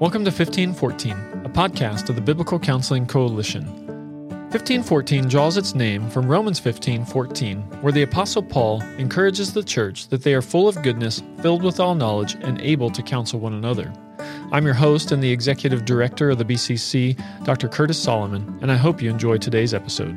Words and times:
Welcome 0.00 0.24
to 0.24 0.30
1514, 0.30 1.12
a 1.44 1.50
podcast 1.50 2.08
of 2.08 2.14
the 2.14 2.22
Biblical 2.22 2.58
Counseling 2.58 3.04
Coalition. 3.04 3.66
1514 4.48 5.28
draws 5.28 5.58
its 5.58 5.74
name 5.74 6.08
from 6.08 6.26
Romans 6.26 6.58
15:14, 6.58 7.58
where 7.82 7.92
the 7.92 8.00
apostle 8.00 8.42
Paul 8.42 8.80
encourages 8.96 9.52
the 9.52 9.62
church 9.62 10.08
that 10.08 10.22
they 10.22 10.32
are 10.32 10.40
full 10.40 10.68
of 10.68 10.82
goodness, 10.82 11.22
filled 11.42 11.62
with 11.62 11.80
all 11.80 11.94
knowledge, 11.94 12.38
and 12.40 12.58
able 12.62 12.88
to 12.88 13.02
counsel 13.02 13.40
one 13.40 13.52
another. 13.52 13.92
I'm 14.52 14.64
your 14.64 14.72
host 14.72 15.12
and 15.12 15.22
the 15.22 15.30
executive 15.30 15.84
director 15.84 16.30
of 16.30 16.38
the 16.38 16.46
BCC, 16.46 17.14
Dr. 17.44 17.68
Curtis 17.68 18.02
Solomon, 18.02 18.58
and 18.62 18.72
I 18.72 18.76
hope 18.76 19.02
you 19.02 19.10
enjoy 19.10 19.36
today's 19.36 19.74
episode. 19.74 20.16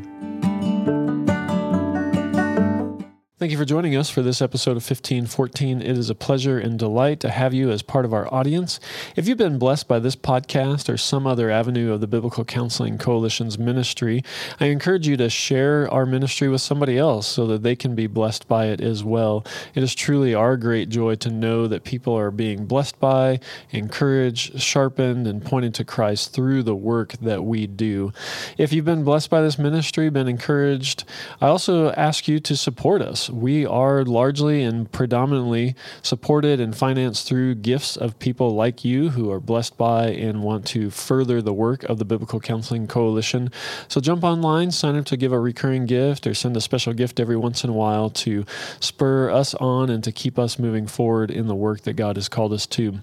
Thank 3.44 3.52
you 3.52 3.58
for 3.58 3.66
joining 3.66 3.98
us 3.98 4.10
for 4.10 4.22
this 4.22 4.42
episode 4.42 4.78
of 4.78 4.90
1514. 4.90 5.82
It 5.82 5.98
is 5.98 6.10
a 6.10 6.16
pleasure 6.16 6.58
and 6.58 6.80
delight 6.80 7.20
to 7.20 7.30
have 7.30 7.54
you 7.54 7.72
as 7.72 7.82
part 7.82 8.06
of 8.06 8.14
our 8.14 8.34
audience. 8.34 8.80
If 9.18 9.28
you've 9.28 9.38
been 9.38 9.60
blessed 9.60 9.86
by 9.86 10.00
this 10.00 10.16
podcast 10.16 10.88
or 10.88 10.96
some 10.96 11.28
other 11.28 11.50
avenue 11.50 11.92
of 11.92 12.00
the 12.00 12.08
Biblical 12.08 12.46
Counseling 12.46 12.98
Coalition's 12.98 13.60
ministry, 13.60 14.24
I 14.62 14.68
encourage 14.68 15.10
you 15.10 15.18
to 15.18 15.30
share 15.30 15.92
our 15.92 16.06
ministry 16.06 16.48
with 16.48 16.62
somebody 16.62 16.98
else 16.98 17.28
so 17.28 17.46
that 17.48 17.64
they 17.64 17.76
can 17.76 17.96
be 17.96 18.08
blessed 18.08 18.48
by 18.48 18.68
it 18.68 18.80
as 18.80 19.04
well. 19.04 19.46
It 19.76 19.84
is 19.84 19.94
truly 19.94 20.34
our 20.34 20.56
great 20.56 20.88
joy 20.88 21.16
to 21.16 21.30
know 21.30 21.68
that 21.68 21.84
people 21.84 22.18
are 22.18 22.32
being 22.32 22.66
blessed 22.66 22.98
by, 23.02 23.42
encouraged, 23.72 24.62
sharpened, 24.62 25.28
and 25.28 25.44
pointed 25.44 25.74
to 25.74 25.84
Christ 25.84 26.32
through 26.32 26.64
the 26.64 26.76
work 26.76 27.12
that 27.22 27.44
we 27.44 27.68
do. 27.68 28.14
If 28.58 28.72
you've 28.72 28.86
been 28.86 29.04
blessed 29.04 29.30
by 29.30 29.42
this 29.42 29.60
ministry, 29.60 30.10
been 30.10 30.30
encouraged, 30.30 31.04
I 31.42 31.48
also 31.48 31.92
ask 31.92 32.30
you 32.30 32.40
to 32.40 32.56
support 32.56 33.02
us 33.02 33.30
we 33.34 33.66
are 33.66 34.04
largely 34.04 34.64
and 34.64 34.92
predominantly 34.92 35.76
supported 36.02 36.60
and 36.60 36.76
financed 36.76 37.28
through 37.28 37.56
gifts 37.56 37.98
of 37.98 38.18
people 38.20 38.52
like 38.52 38.86
you 38.86 39.10
who 39.10 39.32
are 39.32 39.40
blessed 39.40 39.78
by 39.78 40.08
and 40.08 40.44
want 40.44 40.66
to 40.68 40.90
further 40.90 41.42
the 41.42 41.54
work 41.54 41.84
of 41.84 42.00
the 42.00 42.06
Biblical 42.06 42.40
Counseling 42.40 42.88
Coalition. 42.88 43.52
So 43.88 44.00
jump 44.00 44.24
online, 44.24 44.72
sign 44.72 44.96
up 44.96 45.06
to 45.06 45.18
give 45.18 45.32
a 45.32 45.40
recurring 45.40 45.86
gift, 45.86 46.28
or 46.28 46.34
send 46.34 46.56
a 46.58 46.62
special 46.62 46.94
gift 46.94 47.20
every 47.20 47.38
once 47.38 47.64
in 47.64 47.70
a 47.70 47.74
while 47.74 48.10
to 48.10 48.46
spur 48.80 49.30
us 49.30 49.54
on 49.56 49.90
and 49.90 50.04
to 50.04 50.12
keep 50.12 50.38
us 50.38 50.60
moving 50.60 50.88
forward 50.88 51.32
in 51.32 51.48
the 51.48 51.56
work 51.56 51.82
that 51.82 51.94
God 51.94 52.16
has 52.16 52.30
called 52.30 52.54
us 52.54 52.66
to. 52.68 53.00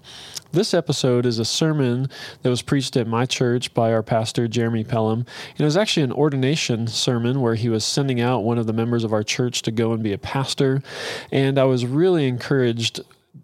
This 0.53 0.73
episode 0.73 1.25
is 1.25 1.39
a 1.39 1.45
sermon 1.45 2.09
that 2.41 2.49
was 2.49 2.61
preached 2.61 2.97
at 2.97 3.07
my 3.07 3.25
church 3.25 3.73
by 3.73 3.93
our 3.93 4.03
pastor, 4.03 4.49
Jeremy 4.49 4.83
Pelham. 4.83 5.19
And 5.51 5.61
it 5.61 5.63
was 5.63 5.77
actually 5.77 6.03
an 6.03 6.11
ordination 6.11 6.87
sermon 6.87 7.39
where 7.39 7.55
he 7.55 7.69
was 7.69 7.85
sending 7.85 8.19
out 8.19 8.43
one 8.43 8.57
of 8.57 8.67
the 8.67 8.73
members 8.73 9.05
of 9.05 9.13
our 9.13 9.23
church 9.23 9.61
to 9.61 9.71
go 9.71 9.93
and 9.93 10.03
be 10.03 10.11
a 10.11 10.17
pastor. 10.17 10.83
And 11.31 11.57
I 11.57 11.63
was 11.63 11.85
really 11.85 12.27
encouraged 12.27 12.99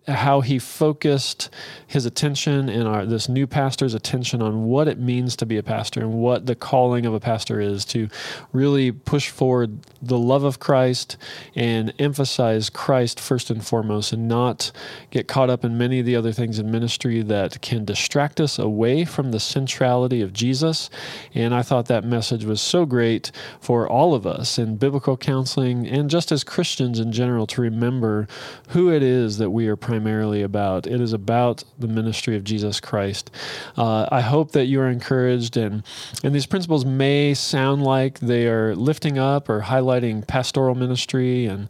how 0.07 0.41
he 0.41 0.59
focused 0.59 1.49
his 1.85 2.05
attention 2.05 2.67
and 2.67 2.87
our 2.87 3.05
this 3.05 3.29
new 3.29 3.47
pastor's 3.47 3.93
attention 3.93 4.41
on 4.41 4.65
what 4.65 4.87
it 4.87 4.99
means 4.99 5.35
to 5.35 5.45
be 5.45 5.57
a 5.57 5.63
pastor 5.63 6.01
and 6.01 6.13
what 6.13 6.45
the 6.45 6.55
calling 6.55 7.05
of 7.05 7.13
a 7.13 7.19
pastor 7.19 7.61
is 7.61 7.85
to 7.85 8.09
really 8.51 8.91
push 8.91 9.29
forward 9.29 9.79
the 10.01 10.17
love 10.17 10.43
of 10.43 10.59
Christ 10.59 11.15
and 11.55 11.93
emphasize 11.99 12.69
Christ 12.69 13.19
first 13.19 13.49
and 13.49 13.65
foremost 13.65 14.11
and 14.11 14.27
not 14.27 14.71
get 15.09 15.27
caught 15.27 15.49
up 15.49 15.63
in 15.63 15.77
many 15.77 15.99
of 15.99 16.05
the 16.05 16.15
other 16.15 16.33
things 16.33 16.59
in 16.59 16.69
ministry 16.69 17.21
that 17.21 17.61
can 17.61 17.85
distract 17.85 18.41
us 18.41 18.59
away 18.59 19.05
from 19.05 19.31
the 19.31 19.39
centrality 19.39 20.21
of 20.21 20.33
Jesus. 20.33 20.89
And 21.33 21.55
I 21.55 21.61
thought 21.61 21.85
that 21.85 22.03
message 22.03 22.43
was 22.43 22.59
so 22.59 22.85
great 22.85 23.31
for 23.61 23.87
all 23.87 24.13
of 24.13 24.27
us 24.27 24.59
in 24.59 24.75
biblical 24.75 25.15
counseling 25.15 25.87
and 25.87 26.09
just 26.09 26.31
as 26.31 26.43
Christians 26.43 26.99
in 26.99 27.13
general 27.13 27.47
to 27.47 27.61
remember 27.61 28.27
who 28.69 28.91
it 28.91 29.01
is 29.01 29.37
that 29.37 29.51
we 29.51 29.67
are 29.67 29.76
primarily 29.77 30.41
about. 30.41 30.87
It 30.87 31.01
is 31.01 31.13
about 31.13 31.63
the 31.79 31.87
ministry 31.87 32.35
of 32.35 32.43
Jesus 32.43 32.79
Christ. 32.79 33.31
Uh, 33.77 34.07
I 34.11 34.21
hope 34.21 34.51
that 34.51 34.65
you 34.65 34.81
are 34.81 34.89
encouraged, 34.89 35.57
and 35.57 35.83
and 36.23 36.33
these 36.33 36.45
principles 36.45 36.85
may 36.85 37.33
sound 37.33 37.83
like 37.83 38.19
they 38.19 38.47
are 38.47 38.75
lifting 38.75 39.17
up 39.17 39.49
or 39.49 39.61
highlighting 39.61 40.27
pastoral 40.27 40.75
ministry 40.75 41.45
and. 41.45 41.69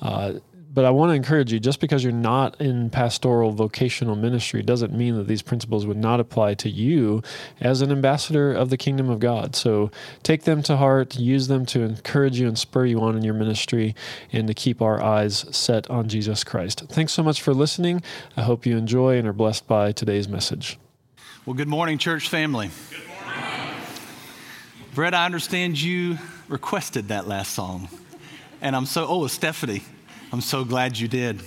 Uh, 0.00 0.34
but 0.72 0.84
I 0.84 0.90
want 0.90 1.10
to 1.10 1.14
encourage 1.14 1.52
you 1.52 1.58
just 1.58 1.80
because 1.80 2.04
you're 2.04 2.12
not 2.12 2.60
in 2.60 2.90
pastoral 2.90 3.52
vocational 3.52 4.16
ministry 4.16 4.62
doesn't 4.62 4.92
mean 4.92 5.16
that 5.16 5.26
these 5.26 5.42
principles 5.42 5.86
would 5.86 5.96
not 5.96 6.20
apply 6.20 6.54
to 6.54 6.68
you 6.68 7.22
as 7.60 7.80
an 7.80 7.90
ambassador 7.90 8.52
of 8.52 8.70
the 8.70 8.76
kingdom 8.76 9.08
of 9.08 9.18
God. 9.18 9.56
So 9.56 9.90
take 10.22 10.44
them 10.44 10.62
to 10.64 10.76
heart, 10.76 11.16
use 11.16 11.48
them 11.48 11.64
to 11.66 11.80
encourage 11.80 12.38
you 12.38 12.46
and 12.46 12.58
spur 12.58 12.84
you 12.84 13.00
on 13.00 13.16
in 13.16 13.24
your 13.24 13.34
ministry, 13.34 13.94
and 14.30 14.46
to 14.46 14.54
keep 14.54 14.82
our 14.82 15.02
eyes 15.02 15.46
set 15.56 15.88
on 15.90 16.08
Jesus 16.08 16.44
Christ. 16.44 16.84
Thanks 16.88 17.12
so 17.12 17.22
much 17.22 17.40
for 17.40 17.54
listening. 17.54 18.02
I 18.36 18.42
hope 18.42 18.66
you 18.66 18.76
enjoy 18.76 19.16
and 19.16 19.26
are 19.26 19.32
blessed 19.32 19.66
by 19.66 19.92
today's 19.92 20.28
message. 20.28 20.78
Well, 21.46 21.54
good 21.54 21.68
morning, 21.68 21.96
church 21.96 22.28
family. 22.28 22.70
Good 22.90 22.98
morning, 23.08 23.74
Brett, 24.94 25.14
I 25.14 25.24
understand 25.24 25.80
you 25.80 26.18
requested 26.46 27.08
that 27.08 27.26
last 27.26 27.54
song. 27.54 27.88
And 28.60 28.76
I'm 28.76 28.86
so, 28.86 29.06
oh, 29.06 29.26
Stephanie. 29.28 29.82
I'm 30.30 30.42
so 30.42 30.62
glad 30.62 30.98
you 30.98 31.08
did. 31.08 31.40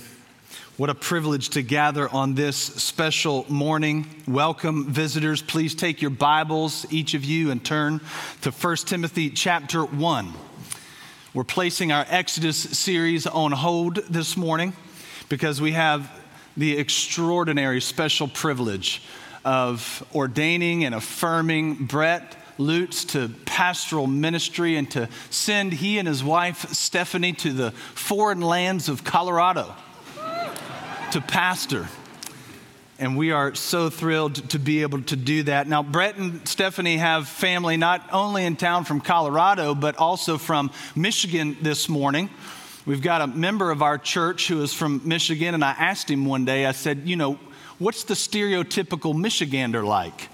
What 0.76 0.90
a 0.90 0.94
privilege 0.96 1.50
to 1.50 1.62
gather 1.62 2.08
on 2.08 2.34
this 2.34 2.56
special 2.56 3.46
morning. 3.48 4.08
Welcome, 4.26 4.90
visitors. 4.90 5.40
Please 5.40 5.76
take 5.76 6.02
your 6.02 6.10
Bibles, 6.10 6.84
each 6.92 7.14
of 7.14 7.24
you, 7.24 7.52
and 7.52 7.64
turn 7.64 8.00
to 8.40 8.50
1 8.50 8.76
Timothy 8.78 9.30
chapter 9.30 9.84
1. 9.84 10.32
We're 11.32 11.44
placing 11.44 11.92
our 11.92 12.04
Exodus 12.08 12.56
series 12.56 13.24
on 13.28 13.52
hold 13.52 13.98
this 14.10 14.36
morning 14.36 14.72
because 15.28 15.60
we 15.60 15.72
have 15.72 16.10
the 16.56 16.76
extraordinary 16.76 17.80
special 17.80 18.26
privilege 18.26 19.00
of 19.44 20.04
ordaining 20.12 20.84
and 20.84 20.92
affirming 20.92 21.86
Brett 21.86 22.36
Lutz 22.66 23.04
to 23.06 23.28
pastoral 23.44 24.06
ministry 24.06 24.76
and 24.76 24.90
to 24.92 25.08
send 25.30 25.72
he 25.72 25.98
and 25.98 26.08
his 26.08 26.22
wife 26.22 26.72
Stephanie 26.72 27.32
to 27.34 27.52
the 27.52 27.70
foreign 27.70 28.40
lands 28.40 28.88
of 28.88 29.04
Colorado 29.04 29.74
to 31.12 31.20
pastor. 31.20 31.88
And 32.98 33.18
we 33.18 33.32
are 33.32 33.54
so 33.54 33.90
thrilled 33.90 34.48
to 34.50 34.58
be 34.58 34.82
able 34.82 35.02
to 35.02 35.16
do 35.16 35.42
that. 35.42 35.66
Now, 35.66 35.82
Brett 35.82 36.16
and 36.16 36.46
Stephanie 36.46 36.98
have 36.98 37.28
family 37.28 37.76
not 37.76 38.08
only 38.12 38.44
in 38.44 38.56
town 38.56 38.84
from 38.84 39.00
Colorado, 39.00 39.74
but 39.74 39.96
also 39.96 40.38
from 40.38 40.70
Michigan 40.94 41.56
this 41.60 41.88
morning. 41.88 42.30
We've 42.86 43.02
got 43.02 43.20
a 43.20 43.26
member 43.26 43.70
of 43.70 43.82
our 43.82 43.98
church 43.98 44.48
who 44.48 44.62
is 44.62 44.72
from 44.72 45.02
Michigan, 45.04 45.54
and 45.54 45.64
I 45.64 45.72
asked 45.72 46.10
him 46.10 46.24
one 46.24 46.44
day, 46.44 46.64
I 46.64 46.72
said, 46.72 47.02
You 47.04 47.16
know, 47.16 47.38
what's 47.78 48.04
the 48.04 48.14
stereotypical 48.14 49.14
Michigander 49.14 49.84
like? 49.84 50.28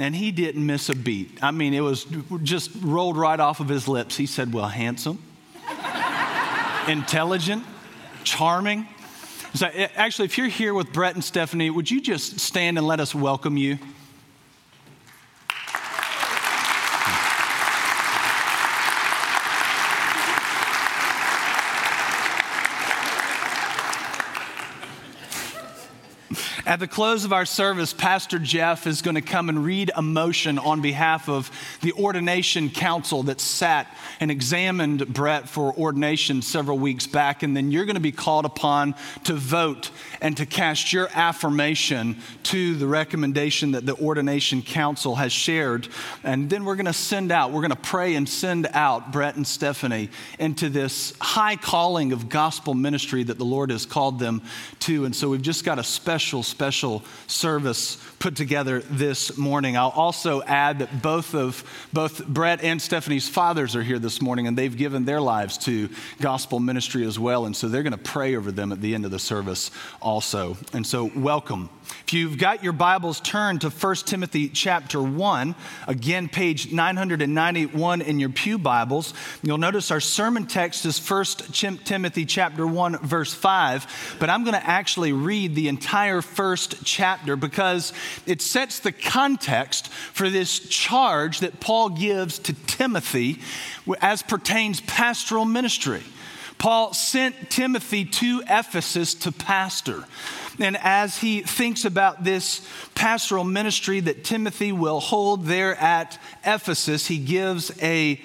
And 0.00 0.14
he 0.14 0.30
didn't 0.30 0.64
miss 0.64 0.88
a 0.88 0.94
beat. 0.94 1.42
I 1.42 1.50
mean, 1.50 1.74
it 1.74 1.80
was 1.80 2.06
just 2.42 2.70
rolled 2.80 3.16
right 3.16 3.38
off 3.40 3.60
of 3.60 3.68
his 3.68 3.88
lips. 3.88 4.16
He 4.16 4.26
said, 4.26 4.52
Well, 4.52 4.68
handsome, 4.68 5.22
intelligent, 6.88 7.64
charming. 8.22 8.86
So, 9.54 9.66
eh, 9.66 9.88
actually, 9.96 10.26
if 10.26 10.38
you're 10.38 10.48
here 10.48 10.74
with 10.74 10.92
Brett 10.92 11.14
and 11.14 11.24
Stephanie, 11.24 11.70
would 11.70 11.90
you 11.90 12.00
just 12.00 12.38
stand 12.38 12.78
and 12.78 12.86
let 12.86 13.00
us 13.00 13.14
welcome 13.14 13.56
you? 13.56 13.78
At 26.68 26.80
the 26.80 26.86
close 26.86 27.24
of 27.24 27.32
our 27.32 27.46
service, 27.46 27.94
Pastor 27.94 28.38
Jeff 28.38 28.86
is 28.86 29.00
going 29.00 29.14
to 29.14 29.22
come 29.22 29.48
and 29.48 29.64
read 29.64 29.90
a 29.94 30.02
motion 30.02 30.58
on 30.58 30.82
behalf 30.82 31.26
of 31.26 31.50
the 31.80 31.94
ordination 31.94 32.68
council 32.68 33.22
that 33.22 33.40
sat 33.40 33.86
and 34.20 34.30
examined 34.30 35.14
Brett 35.14 35.48
for 35.48 35.72
ordination 35.78 36.42
several 36.42 36.78
weeks 36.78 37.06
back. 37.06 37.42
And 37.42 37.56
then 37.56 37.70
you're 37.70 37.86
going 37.86 37.94
to 37.94 38.02
be 38.02 38.12
called 38.12 38.44
upon 38.44 38.96
to 39.24 39.32
vote 39.32 39.90
and 40.20 40.36
to 40.36 40.44
cast 40.44 40.92
your 40.92 41.08
affirmation 41.14 42.18
to 42.42 42.74
the 42.74 42.86
recommendation 42.86 43.72
that 43.72 43.86
the 43.86 43.94
ordination 43.94 44.60
council 44.60 45.14
has 45.14 45.32
shared. 45.32 45.88
And 46.22 46.50
then 46.50 46.66
we're 46.66 46.76
going 46.76 46.84
to 46.84 46.92
send 46.92 47.32
out, 47.32 47.50
we're 47.50 47.62
going 47.62 47.70
to 47.70 47.76
pray 47.76 48.14
and 48.14 48.28
send 48.28 48.68
out 48.74 49.10
Brett 49.10 49.36
and 49.36 49.46
Stephanie 49.46 50.10
into 50.38 50.68
this 50.68 51.14
high 51.18 51.56
calling 51.56 52.12
of 52.12 52.28
gospel 52.28 52.74
ministry 52.74 53.22
that 53.22 53.38
the 53.38 53.46
Lord 53.46 53.70
has 53.70 53.86
called 53.86 54.18
them 54.18 54.42
to. 54.80 55.06
And 55.06 55.16
so 55.16 55.30
we've 55.30 55.40
just 55.40 55.64
got 55.64 55.78
a 55.78 55.82
special, 55.82 56.42
special 56.42 56.57
service 57.26 57.96
put 58.18 58.36
together 58.36 58.80
this 58.80 59.36
morning. 59.38 59.76
I'll 59.76 59.90
also 59.90 60.42
add 60.42 60.80
that 60.80 61.02
both 61.02 61.34
of 61.34 61.64
both 61.92 62.26
Brett 62.26 62.62
and 62.62 62.82
Stephanie's 62.82 63.28
fathers 63.28 63.76
are 63.76 63.82
here 63.82 63.98
this 63.98 64.20
morning 64.20 64.46
and 64.46 64.58
they've 64.58 64.76
given 64.76 65.04
their 65.04 65.20
lives 65.20 65.56
to 65.58 65.88
gospel 66.20 66.60
ministry 66.60 67.06
as 67.06 67.18
well. 67.18 67.46
And 67.46 67.54
so 67.56 67.68
they're 67.68 67.82
going 67.82 67.92
to 67.92 67.98
pray 67.98 68.36
over 68.36 68.50
them 68.50 68.72
at 68.72 68.80
the 68.80 68.94
end 68.94 69.04
of 69.04 69.10
the 69.10 69.18
service 69.18 69.70
also. 70.02 70.56
And 70.72 70.86
so 70.86 71.10
welcome. 71.14 71.70
If 72.06 72.12
you've 72.12 72.36
got 72.36 72.62
your 72.62 72.74
Bibles, 72.74 73.20
turned 73.20 73.62
to 73.62 73.70
1 73.70 73.94
Timothy 73.96 74.50
chapter 74.50 75.02
1, 75.02 75.54
again, 75.86 76.28
page 76.28 76.70
991 76.70 78.02
in 78.02 78.20
your 78.20 78.28
Pew 78.28 78.58
Bibles. 78.58 79.14
You'll 79.42 79.56
notice 79.56 79.90
our 79.90 80.00
sermon 80.00 80.46
text 80.46 80.84
is 80.84 80.98
1 80.98 81.24
Timothy 81.84 82.26
chapter 82.26 82.66
1, 82.66 82.98
verse 82.98 83.32
5, 83.32 84.16
but 84.20 84.28
I'm 84.28 84.44
going 84.44 84.54
to 84.54 84.66
actually 84.66 85.12
read 85.12 85.54
the 85.54 85.68
entire 85.68 85.88
entire 85.88 86.22
first 86.48 86.82
chapter 86.82 87.36
because 87.36 87.92
it 88.24 88.40
sets 88.40 88.78
the 88.78 88.90
context 88.90 89.88
for 89.88 90.30
this 90.30 90.58
charge 90.60 91.40
that 91.40 91.60
Paul 91.60 91.90
gives 91.90 92.38
to 92.38 92.54
Timothy 92.54 93.42
as 94.00 94.22
pertains 94.22 94.80
pastoral 94.80 95.44
ministry. 95.44 96.02
Paul 96.56 96.94
sent 96.94 97.50
Timothy 97.50 98.06
to 98.06 98.42
Ephesus 98.48 99.14
to 99.16 99.30
pastor. 99.30 100.04
And 100.58 100.78
as 100.78 101.18
he 101.18 101.42
thinks 101.42 101.84
about 101.84 102.24
this 102.24 102.66
pastoral 102.94 103.44
ministry 103.44 104.00
that 104.00 104.24
Timothy 104.24 104.72
will 104.72 105.00
hold 105.00 105.44
there 105.44 105.74
at 105.74 106.18
Ephesus, 106.46 107.08
he 107.08 107.18
gives 107.18 107.70
a 107.82 108.22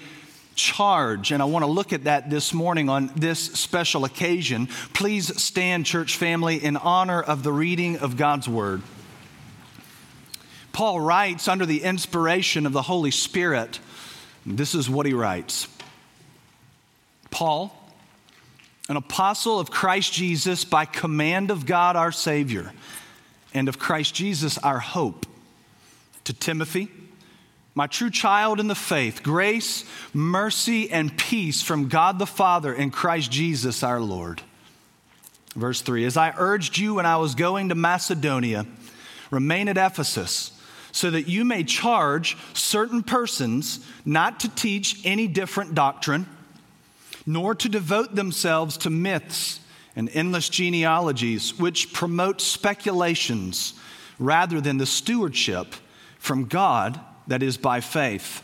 charge. 0.56 1.32
And 1.32 1.42
I 1.42 1.46
want 1.46 1.64
to 1.64 1.72
look 1.72 1.94
at 1.94 2.06
that 2.06 2.30
this 2.30 2.54
morning 2.54 2.90
on 2.90 3.12
this 3.16 3.40
special 3.40 4.06
occasion. 4.06 4.68
Please 4.94 5.42
stand, 5.42 5.86
church 5.86 6.18
family, 6.18 6.64
in 6.64 6.78
honor 6.78 7.22
of 7.22 7.44
the 7.44 7.52
reading 7.52 7.98
of 7.98 8.18
God's 8.18 8.48
word. 8.48 8.82
Paul 10.72 11.00
writes 11.00 11.48
under 11.48 11.66
the 11.66 11.84
inspiration 11.84 12.66
of 12.66 12.74
the 12.74 12.82
Holy 12.82 13.12
Spirit. 13.12 13.80
This 14.46 14.76
is 14.76 14.90
what 14.90 15.06
he 15.06 15.14
writes 15.14 15.68
Paul, 17.30 17.76
an 18.90 18.98
apostle 18.98 19.60
of 19.60 19.72
Christ 19.72 20.14
Jesus 20.14 20.66
by 20.66 20.86
command 20.86 21.52
of 21.52 21.66
God 21.66 21.96
our 21.96 22.12
Savior, 22.12 22.74
and 23.54 23.70
of 23.70 23.80
Christ 23.80 24.16
Jesus 24.16 24.58
our 24.58 24.80
hope, 24.80 25.26
to 26.24 26.34
Timothy 26.34 26.90
my 27.76 27.88
true 27.88 28.12
child 28.12 28.60
in 28.60 28.68
the 28.68 28.76
faith, 28.76 29.24
grace, 29.24 29.84
mercy, 30.14 30.92
and 30.92 31.18
peace 31.18 31.62
from 31.62 31.88
God 31.88 32.20
the 32.20 32.28
Father 32.28 32.74
and 32.74 32.94
Christ 32.94 33.32
Jesus 33.32 33.82
our 33.82 34.00
Lord. 34.00 34.42
Verse 35.56 35.82
3 35.82 36.06
As 36.06 36.18
I 36.18 36.34
urged 36.38 36.78
you 36.78 36.96
when 36.96 37.06
I 37.06 37.18
was 37.18 37.36
going 37.36 37.70
to 37.70 37.76
Macedonia, 37.76 38.66
remain 39.32 39.68
at 39.68 39.78
Ephesus, 39.78 40.52
so 40.92 41.10
that 41.10 41.28
you 41.28 41.44
may 41.44 41.64
charge 41.64 42.38
certain 42.54 43.02
persons 43.02 43.84
not 44.06 44.42
to 44.42 44.50
teach 44.50 45.04
any 45.04 45.28
different 45.28 45.74
doctrine, 45.74 46.28
nor 47.26 47.56
to 47.56 47.70
devote 47.70 48.14
themselves 48.14 48.78
to 48.78 48.92
myths 48.92 49.60
and 49.96 50.10
endless 50.14 50.50
genealogies, 50.50 51.58
which 51.58 51.94
promote 51.94 52.42
speculations 52.42 53.74
rather 54.20 54.62
than 54.62 54.78
the 54.78 54.86
stewardship 54.86 55.74
from 56.20 56.46
God 56.46 57.00
that 57.28 57.44
is 57.44 57.58
by 57.58 57.82
faith. 57.82 58.42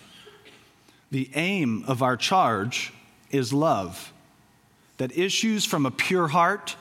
The 1.12 1.30
aim 1.36 1.84
of 1.88 2.04
our 2.04 2.18
charge 2.18 2.94
is 3.32 3.52
love 3.54 4.14
that 4.98 5.18
issues 5.18 5.66
from 5.66 5.86
a 5.86 5.92
pure 5.92 6.28
heart 6.28 6.76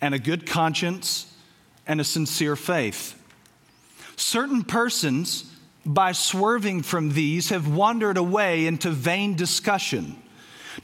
and 0.00 0.14
a 0.14 0.18
good 0.18 0.46
conscience 0.46 1.32
and 1.86 2.00
a 2.00 2.04
sincere 2.04 2.56
faith. 2.56 3.20
Certain 4.16 4.62
persons, 4.62 5.50
by 5.86 6.12
swerving 6.12 6.82
from 6.82 7.10
these, 7.12 7.50
have 7.50 7.68
wandered 7.68 8.16
away 8.16 8.66
into 8.66 8.90
vain 8.90 9.34
discussion, 9.34 10.16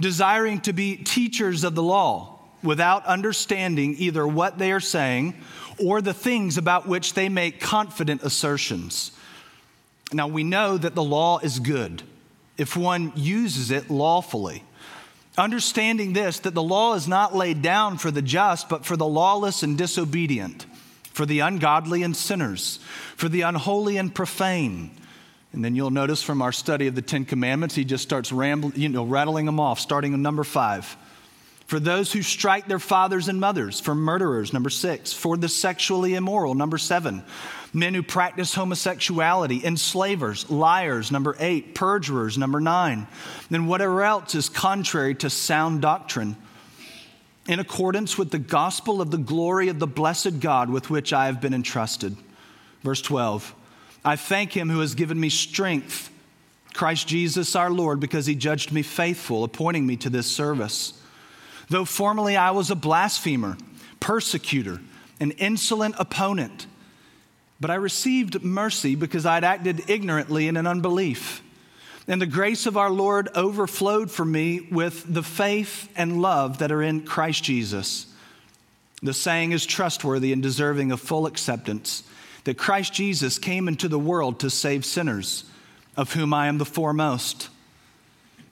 desiring 0.01 0.61
to 0.61 0.73
be 0.73 0.97
teachers 0.97 1.65
of 1.65 1.75
the 1.75 1.83
law 1.83 2.39
without 2.63 3.05
understanding 3.07 3.95
either 3.99 4.27
what 4.27 4.59
they 4.59 4.71
are 4.71 4.81
saying 4.81 5.35
or 5.79 6.01
the 6.01 6.15
things 6.15 6.57
about 6.59 6.87
which 6.87 7.15
they 7.15 7.29
make 7.29 7.61
confident 7.61 8.23
assertions. 8.23 9.13
Now, 10.13 10.27
we 10.27 10.43
know 10.43 10.77
that 10.77 10.95
the 10.95 11.03
law 11.03 11.39
is 11.39 11.59
good 11.59 12.03
if 12.57 12.77
one 12.77 13.13
uses 13.15 13.71
it 13.71 13.91
lawfully. 13.91 14.65
Understanding 15.39 16.13
this, 16.13 16.41
that 16.41 16.55
the 16.55 16.63
law 16.63 16.95
is 16.95 17.09
not 17.09 17.35
laid 17.35 17.63
down 17.63 17.97
for 17.97 18.11
the 18.11 18.21
just, 18.21 18.69
but 18.69 18.85
for 18.85 18.97
the 18.97 19.07
lawless 19.07 19.63
and 19.63 19.79
disobedient, 19.79 20.67
for 21.13 21.25
the 21.25 21.41
ungodly 21.41 22.03
and 22.03 22.17
sinners, 22.17 22.81
for 23.17 23.29
the 23.29 23.43
unholy 23.43 23.97
and 23.97 24.15
profane. 24.15 24.91
And 25.53 25.65
then 25.65 25.75
you'll 25.75 25.91
notice 25.91 26.23
from 26.23 26.43
our 26.43 26.53
study 26.53 26.87
of 26.87 26.95
the 26.95 27.03
Ten 27.03 27.25
Commandments, 27.25 27.75
he 27.75 27.85
just 27.85 28.03
starts 28.03 28.33
rambling, 28.33 28.75
you 28.77 28.89
know, 28.89 29.05
rattling 29.05 29.47
them 29.47 29.59
off, 29.59 29.81
starting 29.81 30.13
in 30.13 30.23
number 30.23 30.45
five. 30.45 30.97
For 31.67 31.81
those 31.81 32.13
who 32.13 32.23
strike 32.23 32.67
their 32.67 32.81
fathers 32.81 33.29
and 33.29 33.41
mothers, 33.41 33.79
for 33.79 33.95
murderers, 33.95 34.53
number 34.53 34.71
six, 34.71 35.13
for 35.13 35.37
the 35.37 35.49
sexually 35.49 36.15
immoral, 36.15 36.55
number 36.55 36.79
seven, 36.79 37.25
men 37.73 37.95
who 37.95 38.03
practice 38.03 38.55
homosexuality, 38.55 39.65
enslavers, 39.65 40.51
liars, 40.51 41.13
number 41.13 41.37
eight, 41.39 41.75
perjurers, 41.75 42.37
number 42.37 42.61
nine, 42.61 43.07
and 43.51 43.69
whatever 43.69 44.03
else 44.03 44.35
is 44.35 44.49
contrary 44.49 45.15
to 45.17 45.31
sound 45.31 45.83
doctrine, 45.83 46.37
in 47.47 47.59
accordance 47.59 48.19
with 48.19 48.31
the 48.31 48.39
gospel 48.39 49.01
of 49.01 49.11
the 49.11 49.19
glory 49.19 49.69
of 49.69 49.79
the 49.79 49.87
blessed 49.87 50.41
God 50.41 50.71
with 50.71 50.91
which 50.91 51.13
I 51.13 51.27
have 51.27 51.41
been 51.41 51.55
entrusted. 51.55 52.17
Verse 52.83 53.03
12 53.03 53.55
I 54.05 54.17
thank 54.17 54.53
him 54.53 54.71
who 54.71 54.81
has 54.81 54.95
given 54.95 55.21
me 55.21 55.29
strength, 55.29 56.11
Christ 56.73 57.07
Jesus 57.07 57.55
our 57.55 57.71
Lord, 57.71 58.01
because 58.01 58.27
he 58.27 58.35
judged 58.35 58.73
me 58.73 58.83
faithful, 58.83 59.45
appointing 59.45 59.87
me 59.87 59.97
to 59.99 60.11
this 60.11 60.27
service. 60.27 60.95
Though 61.69 61.85
formerly 61.85 62.37
I 62.37 62.51
was 62.51 62.71
a 62.71 62.77
blasphemer, 62.77 63.57
persecutor, 64.01 64.81
an 65.21 65.33
insolent 65.33 65.95
opponent, 65.99 66.67
but 67.61 67.71
I 67.71 67.75
received 67.75 68.43
mercy 68.43 68.95
because 68.95 69.27
I'd 69.27 69.45
acted 69.45 69.91
ignorantly 69.91 70.49
and 70.49 70.57
in 70.57 70.67
unbelief. 70.67 71.43
And 72.09 72.21
the 72.21 72.27
grace 72.27 72.67
of 72.67 72.77
our 72.77 72.91
Lord 72.91 73.29
overflowed 73.35 74.11
for 74.11 74.25
me 74.25 74.67
with 74.71 75.05
the 75.13 75.23
faith 75.23 75.89
and 75.95 76.23
love 76.23 76.59
that 76.59 76.73
are 76.73 76.83
in 76.83 77.05
Christ 77.05 77.45
Jesus. 77.45 78.07
The 79.03 79.13
saying 79.13 79.53
is 79.53 79.67
trustworthy 79.67 80.33
and 80.33 80.43
deserving 80.43 80.91
of 80.91 81.01
full 81.01 81.27
acceptance 81.27 82.03
that 82.45 82.57
Christ 82.57 82.95
Jesus 82.95 83.39
came 83.39 83.69
into 83.69 83.87
the 83.87 83.99
world 83.99 84.41
to 84.41 84.51
save 84.51 84.87
sinners, 84.87 85.45
of 85.97 86.15
whom 86.15 86.33
I 86.33 86.47
am 86.47 86.57
the 86.57 86.65
foremost. 86.65 87.50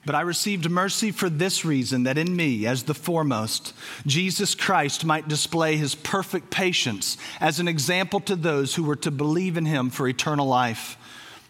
But 0.05 0.15
I 0.15 0.21
received 0.21 0.69
mercy 0.69 1.11
for 1.11 1.29
this 1.29 1.65
reason 1.65 2.03
that 2.03 2.17
in 2.17 2.35
me, 2.35 2.65
as 2.65 2.83
the 2.83 2.93
foremost, 2.93 3.73
Jesus 4.07 4.55
Christ 4.55 5.03
might 5.03 5.27
display 5.27 5.75
his 5.75 5.93
perfect 5.93 6.49
patience 6.49 7.17
as 7.41 7.59
an 7.59 7.67
example 7.67 8.19
to 8.21 8.35
those 8.35 8.75
who 8.75 8.83
were 8.83 8.95
to 8.97 9.11
believe 9.11 9.57
in 9.57 9.65
him 9.65 9.89
for 9.89 10.07
eternal 10.07 10.47
life. 10.47 10.97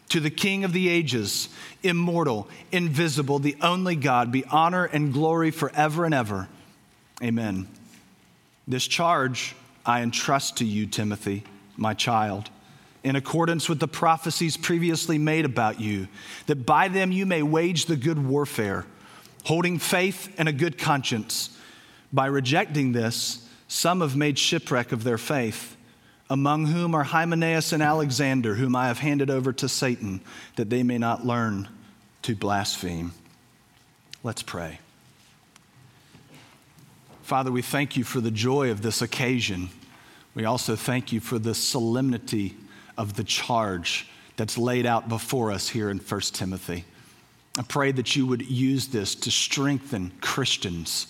To 0.10 0.20
the 0.20 0.32
King 0.32 0.64
of 0.64 0.74
the 0.74 0.90
ages, 0.90 1.50
immortal, 1.84 2.50
invisible, 2.72 3.38
the 3.38 3.56
only 3.62 3.96
God, 3.96 4.32
be 4.32 4.44
honor 4.46 4.86
and 4.86 5.14
glory 5.14 5.52
forever 5.52 6.04
and 6.04 6.14
ever. 6.16 6.48
Amen. 7.22 7.68
This 8.68 8.88
charge 8.88 9.56
I 9.86 10.02
entrust 10.02 10.58
to 10.58 10.66
you, 10.66 10.88
Timothy, 10.88 11.44
my 11.78 11.94
child 11.94 12.50
in 13.04 13.16
accordance 13.16 13.70
with 13.70 13.80
the 13.80 13.88
prophecies 13.88 14.58
previously 14.58 15.18
made 15.18 15.46
about 15.46 15.80
you, 15.80 16.08
that 16.48 16.66
by 16.66 16.88
them 16.88 17.12
you 17.12 17.26
may 17.26 17.42
wage 17.42 17.86
the 17.86 17.96
good 17.96 18.24
warfare, 18.24 18.86
holding 19.46 19.80
faith 19.80 20.34
and 20.38 20.50
a 20.50 20.54
good 20.54 20.78
conscience. 20.78 21.58
By 22.12 22.26
rejecting 22.26 22.92
this, 22.92 23.48
some 23.68 24.02
have 24.02 24.16
made 24.16 24.38
shipwreck 24.38 24.92
of 24.92 25.04
their 25.04 25.18
faith, 25.18 25.78
among 26.30 26.68
whom 26.68 26.94
are 26.94 27.04
Hymenaeus 27.04 27.72
and 27.72 27.82
Alexander, 27.82 28.56
whom 28.56 28.76
I 28.76 28.88
have 28.88 29.00
handed 29.00 29.30
over 29.30 29.54
to 29.54 29.70
Satan, 29.70 30.22
that 30.58 30.70
they 30.70 30.84
may 30.84 30.98
not 30.98 31.26
learn 31.26 31.70
to 32.24 32.36
blaspheme. 32.36 33.14
Let's 34.24 34.44
pray. 34.44 34.80
Father, 37.24 37.52
we 37.52 37.62
thank 37.62 37.96
you 37.96 38.04
for 38.04 38.20
the 38.20 38.32
joy 38.32 38.72
of 38.72 38.82
this 38.82 39.02
occasion. 39.02 39.70
We 40.34 40.46
also 40.46 40.76
thank 40.76 41.12
you 41.12 41.20
for 41.20 41.40
the 41.40 41.56
solemnity 41.56 42.58
of 43.00 43.16
the 43.16 43.24
charge 43.24 44.06
that's 44.36 44.58
laid 44.58 44.86
out 44.86 45.10
before 45.10 45.52
us 45.52 45.70
here 45.70 45.90
in 45.90 45.98
1 45.98 46.22
Timothy. 46.34 46.84
I 47.58 47.62
pray 47.64 47.92
that 47.94 48.16
you 48.16 48.28
would 48.28 48.46
use 48.46 48.88
this 48.88 49.16
to 49.16 49.32
strengthen 49.32 50.12
Christians, 50.22 51.08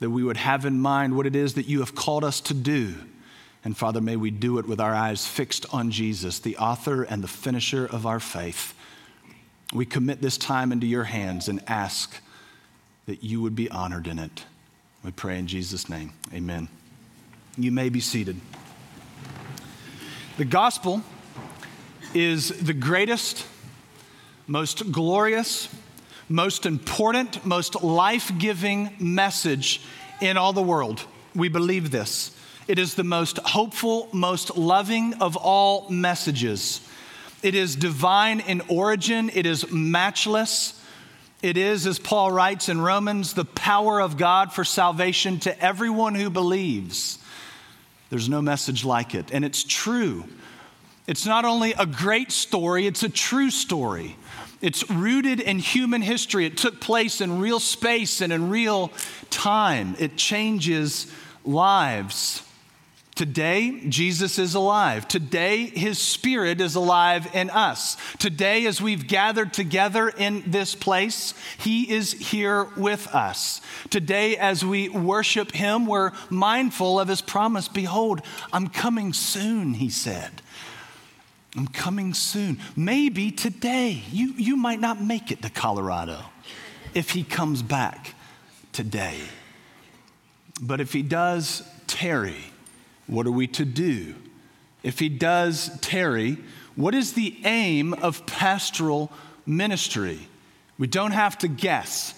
that 0.00 0.10
we 0.10 0.24
would 0.24 0.36
have 0.36 0.66
in 0.66 0.78
mind 0.78 1.16
what 1.16 1.26
it 1.26 1.36
is 1.36 1.54
that 1.54 1.66
you 1.66 1.80
have 1.80 1.94
called 1.94 2.24
us 2.24 2.40
to 2.42 2.54
do. 2.54 2.94
And 3.64 3.76
Father, 3.76 4.00
may 4.00 4.16
we 4.16 4.30
do 4.30 4.58
it 4.58 4.66
with 4.66 4.80
our 4.80 4.92
eyes 4.92 5.26
fixed 5.26 5.66
on 5.72 5.90
Jesus, 5.90 6.40
the 6.40 6.56
author 6.58 7.04
and 7.04 7.22
the 7.22 7.28
finisher 7.28 7.86
of 7.86 8.06
our 8.06 8.20
faith. 8.20 8.74
We 9.72 9.86
commit 9.86 10.20
this 10.20 10.36
time 10.36 10.72
into 10.72 10.86
your 10.86 11.04
hands 11.04 11.48
and 11.48 11.62
ask 11.68 12.20
that 13.06 13.22
you 13.22 13.40
would 13.40 13.56
be 13.56 13.70
honored 13.70 14.06
in 14.06 14.18
it. 14.18 14.44
We 15.04 15.12
pray 15.12 15.38
in 15.38 15.46
Jesus' 15.46 15.88
name. 15.88 16.12
Amen. 16.32 16.68
You 17.56 17.70
may 17.70 17.88
be 17.88 18.00
seated. 18.00 18.40
The 20.36 20.44
gospel 20.44 21.00
is 22.12 22.48
the 22.48 22.72
greatest, 22.72 23.46
most 24.48 24.90
glorious, 24.90 25.68
most 26.28 26.66
important, 26.66 27.46
most 27.46 27.84
life 27.84 28.32
giving 28.36 28.96
message 28.98 29.80
in 30.20 30.36
all 30.36 30.52
the 30.52 30.60
world. 30.60 31.06
We 31.36 31.48
believe 31.48 31.92
this. 31.92 32.36
It 32.66 32.80
is 32.80 32.96
the 32.96 33.04
most 33.04 33.38
hopeful, 33.38 34.08
most 34.12 34.56
loving 34.56 35.14
of 35.20 35.36
all 35.36 35.88
messages. 35.88 36.80
It 37.44 37.54
is 37.54 37.76
divine 37.76 38.40
in 38.40 38.60
origin, 38.62 39.30
it 39.32 39.46
is 39.46 39.70
matchless. 39.70 40.80
It 41.42 41.56
is, 41.56 41.86
as 41.86 42.00
Paul 42.00 42.32
writes 42.32 42.68
in 42.68 42.80
Romans, 42.80 43.34
the 43.34 43.44
power 43.44 44.00
of 44.00 44.16
God 44.16 44.52
for 44.52 44.64
salvation 44.64 45.38
to 45.40 45.56
everyone 45.62 46.16
who 46.16 46.28
believes. 46.28 47.20
There's 48.14 48.28
no 48.28 48.40
message 48.40 48.84
like 48.84 49.16
it. 49.16 49.32
And 49.32 49.44
it's 49.44 49.64
true. 49.64 50.22
It's 51.08 51.26
not 51.26 51.44
only 51.44 51.72
a 51.72 51.84
great 51.84 52.30
story, 52.30 52.86
it's 52.86 53.02
a 53.02 53.08
true 53.08 53.50
story. 53.50 54.14
It's 54.62 54.88
rooted 54.88 55.40
in 55.40 55.58
human 55.58 56.00
history. 56.00 56.46
It 56.46 56.56
took 56.56 56.80
place 56.80 57.20
in 57.20 57.40
real 57.40 57.58
space 57.58 58.20
and 58.20 58.32
in 58.32 58.50
real 58.50 58.92
time. 59.30 59.96
It 59.98 60.16
changes 60.16 61.10
lives. 61.44 62.44
Today, 63.14 63.80
Jesus 63.88 64.40
is 64.40 64.56
alive. 64.56 65.06
Today, 65.06 65.66
his 65.66 66.00
spirit 66.00 66.60
is 66.60 66.74
alive 66.74 67.28
in 67.32 67.48
us. 67.48 67.96
Today, 68.18 68.66
as 68.66 68.82
we've 68.82 69.06
gathered 69.06 69.52
together 69.52 70.08
in 70.08 70.42
this 70.48 70.74
place, 70.74 71.32
he 71.58 71.88
is 71.92 72.10
here 72.12 72.64
with 72.76 73.06
us. 73.14 73.60
Today, 73.88 74.36
as 74.36 74.64
we 74.64 74.88
worship 74.88 75.52
him, 75.52 75.86
we're 75.86 76.10
mindful 76.28 76.98
of 76.98 77.06
his 77.06 77.20
promise 77.20 77.68
Behold, 77.68 78.20
I'm 78.52 78.66
coming 78.66 79.12
soon, 79.12 79.74
he 79.74 79.90
said. 79.90 80.42
I'm 81.56 81.68
coming 81.68 82.14
soon. 82.14 82.58
Maybe 82.74 83.30
today. 83.30 84.02
You, 84.10 84.32
you 84.36 84.56
might 84.56 84.80
not 84.80 85.00
make 85.00 85.30
it 85.30 85.40
to 85.42 85.50
Colorado 85.50 86.18
if 86.94 87.10
he 87.10 87.22
comes 87.22 87.62
back 87.62 88.14
today. 88.72 89.20
But 90.60 90.80
if 90.80 90.92
he 90.92 91.02
does 91.02 91.62
tarry, 91.86 92.50
what 93.06 93.26
are 93.26 93.32
we 93.32 93.46
to 93.48 93.64
do? 93.64 94.14
If 94.82 94.98
he 94.98 95.08
does 95.08 95.78
tarry, 95.80 96.38
what 96.76 96.94
is 96.94 97.12
the 97.12 97.36
aim 97.44 97.94
of 97.94 98.26
pastoral 98.26 99.10
ministry? 99.46 100.28
We 100.78 100.86
don't 100.86 101.12
have 101.12 101.38
to 101.38 101.48
guess. 101.48 102.14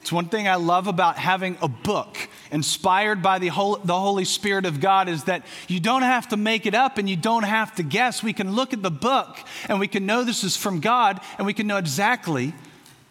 It's 0.00 0.12
one 0.12 0.28
thing 0.28 0.48
I 0.48 0.54
love 0.54 0.86
about 0.86 1.18
having 1.18 1.58
a 1.60 1.68
book 1.68 2.16
inspired 2.50 3.22
by 3.22 3.38
the 3.38 3.48
Holy 3.48 4.24
Spirit 4.24 4.64
of 4.64 4.80
God 4.80 5.08
is 5.08 5.24
that 5.24 5.44
you 5.66 5.80
don't 5.80 6.02
have 6.02 6.28
to 6.28 6.36
make 6.36 6.66
it 6.66 6.74
up 6.74 6.98
and 6.98 7.10
you 7.10 7.16
don't 7.16 7.42
have 7.42 7.74
to 7.74 7.82
guess. 7.82 8.22
We 8.22 8.32
can 8.32 8.52
look 8.52 8.72
at 8.72 8.82
the 8.82 8.90
book 8.90 9.36
and 9.68 9.78
we 9.78 9.88
can 9.88 10.06
know 10.06 10.24
this 10.24 10.44
is 10.44 10.56
from 10.56 10.80
God 10.80 11.20
and 11.36 11.46
we 11.46 11.52
can 11.52 11.66
know 11.66 11.76
exactly 11.76 12.54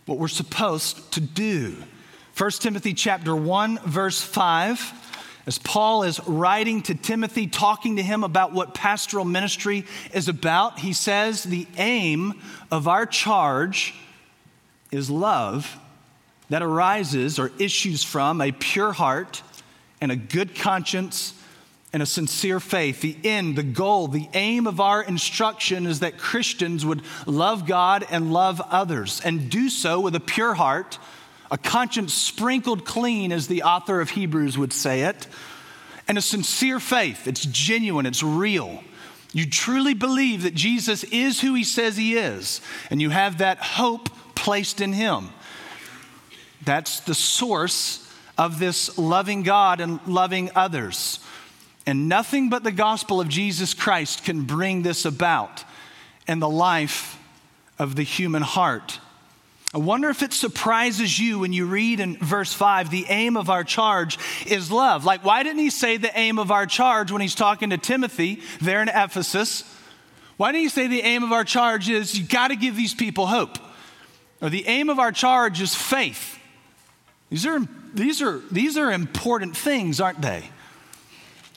what 0.05 0.17
we're 0.17 0.27
supposed 0.27 1.11
to 1.11 1.21
do. 1.21 1.75
1 2.35 2.51
Timothy 2.51 2.93
chapter 2.93 3.35
1 3.35 3.79
verse 3.85 4.21
5 4.21 5.06
as 5.47 5.57
Paul 5.57 6.03
is 6.03 6.19
writing 6.27 6.81
to 6.83 6.93
Timothy, 6.93 7.47
talking 7.47 7.95
to 7.95 8.03
him 8.03 8.25
about 8.25 8.51
what 8.51 8.73
pastoral 8.73 9.23
ministry 9.23 9.85
is 10.13 10.27
about, 10.27 10.79
he 10.79 10.91
says, 10.91 11.43
The 11.43 11.65
aim 11.77 12.41
of 12.69 12.89
our 12.89 13.05
charge 13.05 13.95
is 14.91 15.09
love 15.09 15.77
that 16.49 16.61
arises 16.61 17.39
or 17.39 17.51
issues 17.59 18.03
from 18.03 18.41
a 18.41 18.51
pure 18.51 18.91
heart 18.91 19.41
and 20.01 20.11
a 20.11 20.17
good 20.17 20.53
conscience 20.53 21.33
and 21.93 22.03
a 22.03 22.05
sincere 22.05 22.59
faith. 22.59 22.99
The 22.99 23.17
end, 23.23 23.55
the 23.55 23.63
goal, 23.63 24.09
the 24.09 24.27
aim 24.33 24.67
of 24.67 24.81
our 24.81 25.01
instruction 25.01 25.85
is 25.85 26.01
that 26.01 26.17
Christians 26.17 26.85
would 26.85 27.01
love 27.25 27.65
God 27.65 28.05
and 28.09 28.33
love 28.33 28.61
others 28.69 29.21
and 29.23 29.49
do 29.49 29.69
so 29.69 30.01
with 30.01 30.13
a 30.13 30.19
pure 30.19 30.55
heart 30.55 30.99
a 31.49 31.57
conscience 31.57 32.13
sprinkled 32.13 32.85
clean, 32.85 33.31
as 33.31 33.47
the 33.47 33.63
author 33.63 34.01
of 34.01 34.11
Hebrews 34.11 34.57
would 34.57 34.73
say 34.73 35.03
it, 35.03 35.27
and 36.07 36.17
a 36.17 36.21
sincere 36.21 36.79
faith. 36.79 37.27
It's 37.27 37.45
genuine, 37.45 38.05
it's 38.05 38.23
real. 38.23 38.83
You 39.33 39.49
truly 39.49 39.93
believe 39.93 40.43
that 40.43 40.55
Jesus 40.55 41.03
is 41.05 41.41
who 41.41 41.53
he 41.53 41.63
says 41.63 41.97
he 41.97 42.15
is, 42.15 42.61
and 42.89 43.01
you 43.01 43.09
have 43.09 43.39
that 43.39 43.59
hope 43.59 44.09
placed 44.35 44.81
in 44.81 44.93
him. 44.93 45.29
That's 46.63 47.01
the 47.01 47.13
source 47.15 48.03
of 48.37 48.59
this 48.59 48.97
loving 48.97 49.43
God 49.43 49.79
and 49.79 49.99
loving 50.07 50.49
others. 50.55 51.19
And 51.85 52.09
nothing 52.09 52.49
but 52.49 52.63
the 52.63 52.71
gospel 52.71 53.21
of 53.21 53.29
Jesus 53.29 53.73
Christ 53.73 54.23
can 54.23 54.43
bring 54.43 54.81
this 54.81 55.05
about 55.05 55.63
in 56.27 56.39
the 56.39 56.49
life 56.49 57.17
of 57.79 57.95
the 57.95 58.03
human 58.03 58.41
heart. 58.41 58.99
I 59.77 59.79
wonder 59.79 60.09
if 60.09 60.23
it 60.23 60.33
surprises 60.33 61.19
you 61.19 61.37
when 61.37 61.53
you 61.53 61.67
read 61.67 61.99
in 61.99 62.17
verse 62.17 62.51
5 62.51 62.89
the 62.89 63.05
aim 63.09 63.37
of 63.37 63.51
our 63.51 63.63
charge 63.63 64.17
is 64.47 64.71
love. 64.71 65.05
Like, 65.05 65.23
why 65.23 65.43
didn't 65.43 65.59
he 65.59 65.69
say 65.69 65.97
the 65.97 66.09
aim 66.17 66.39
of 66.39 66.49
our 66.49 66.65
charge 66.65 67.11
when 67.11 67.21
he's 67.21 67.35
talking 67.35 67.69
to 67.69 67.77
Timothy 67.77 68.41
there 68.59 68.81
in 68.81 68.89
Ephesus? 68.89 69.63
Why 70.35 70.51
didn't 70.51 70.63
he 70.63 70.69
say 70.69 70.87
the 70.87 71.03
aim 71.03 71.21
of 71.21 71.31
our 71.31 71.43
charge 71.43 71.89
is 71.89 72.17
you 72.17 72.25
got 72.25 72.47
to 72.47 72.55
give 72.55 72.75
these 72.75 72.95
people 72.95 73.27
hope? 73.27 73.59
Or 74.41 74.49
the 74.49 74.67
aim 74.67 74.89
of 74.89 74.97
our 74.97 75.11
charge 75.11 75.61
is 75.61 75.75
faith. 75.75 76.39
These 77.29 77.45
are, 77.45 77.59
these 77.93 78.19
are, 78.19 78.39
these 78.49 78.77
are 78.77 78.91
important 78.91 79.55
things, 79.55 80.01
aren't 80.01 80.23
they? 80.23 80.49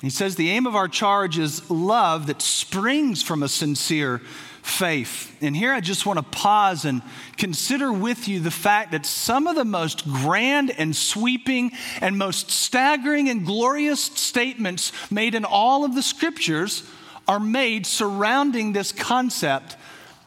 He 0.02 0.10
says 0.10 0.36
the 0.36 0.50
aim 0.50 0.66
of 0.66 0.76
our 0.76 0.88
charge 0.88 1.38
is 1.38 1.70
love 1.70 2.26
that 2.26 2.42
springs 2.42 3.22
from 3.22 3.42
a 3.42 3.48
sincere 3.48 4.20
faith. 4.62 5.36
And 5.42 5.56
here 5.56 5.72
I 5.72 5.80
just 5.80 6.06
want 6.06 6.18
to 6.18 6.22
pause 6.22 6.84
and 6.84 7.02
consider 7.36 7.92
with 7.92 8.28
you 8.28 8.40
the 8.40 8.50
fact 8.50 8.92
that 8.92 9.06
some 9.06 9.46
of 9.46 9.56
the 9.56 9.64
most 9.64 10.06
grand 10.06 10.70
and 10.70 10.94
sweeping 10.94 11.72
and 12.00 12.18
most 12.18 12.50
staggering 12.50 13.28
and 13.28 13.46
glorious 13.46 14.00
statements 14.00 14.92
made 15.10 15.34
in 15.34 15.44
all 15.44 15.84
of 15.84 15.94
the 15.94 16.02
scriptures 16.02 16.82
are 17.26 17.40
made 17.40 17.86
surrounding 17.86 18.72
this 18.72 18.92
concept 18.92 19.76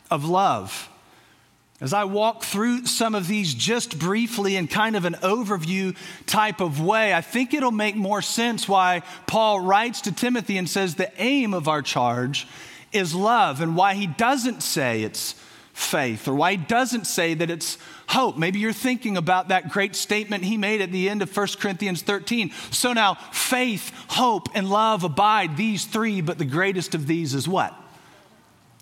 of 0.10 0.26
love. 0.26 0.90
As 1.82 1.92
I 1.92 2.06
walk 2.06 2.44
through 2.44 2.86
some 2.86 3.14
of 3.14 3.28
these 3.28 3.54
just 3.54 4.00
briefly 4.00 4.56
in 4.56 4.68
kind 4.68 4.96
of 4.96 5.04
an 5.04 5.16
overview 5.16 5.98
type 6.26 6.62
of 6.62 6.80
way, 6.80 7.14
I 7.14 7.20
think 7.20 7.54
it'll 7.54 7.72
make 7.72 7.98
more 7.98 8.22
sense 8.22 8.70
why 8.70 9.02
Paul 9.28 9.60
writes 9.60 10.02
to 10.02 10.14
Timothy 10.14 10.58
and 10.58 10.70
says 10.70 10.96
the 10.96 11.12
aim 11.22 11.54
of 11.54 11.68
our 11.68 11.82
charge 11.82 12.48
is 12.94 13.14
love 13.16 13.62
and 13.62 13.76
why 13.76 13.94
he 13.96 14.08
doesn't 14.08 14.62
say 14.62 15.04
it's 15.04 15.36
faith 15.74 16.28
or 16.28 16.36
why 16.36 16.52
he 16.52 16.58
doesn't 16.58 17.06
say 17.06 17.34
that 17.34 17.50
it's 17.50 17.78
hope. 18.08 18.38
Maybe 18.38 18.60
you're 18.60 18.74
thinking 18.74 19.18
about 19.18 19.48
that 19.48 19.70
great 19.70 19.96
statement 19.96 20.44
he 20.44 20.56
made 20.56 20.82
at 20.82 20.92
the 20.92 21.10
end 21.10 21.22
of 21.22 21.36
1 21.36 21.48
Corinthians 21.60 22.02
13. 22.04 22.52
So 22.72 22.94
now 22.94 23.16
faith, 23.32 23.92
hope, 24.10 24.50
and 24.54 24.70
love 24.70 25.04
abide, 25.04 25.58
these 25.58 25.86
three, 25.86 26.22
but 26.22 26.38
the 26.38 26.46
greatest 26.46 26.94
of 26.94 27.08
these 27.08 27.34
is 27.34 27.48
what? 27.48 27.74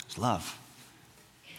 It's 0.06 0.18
love. 0.18 0.58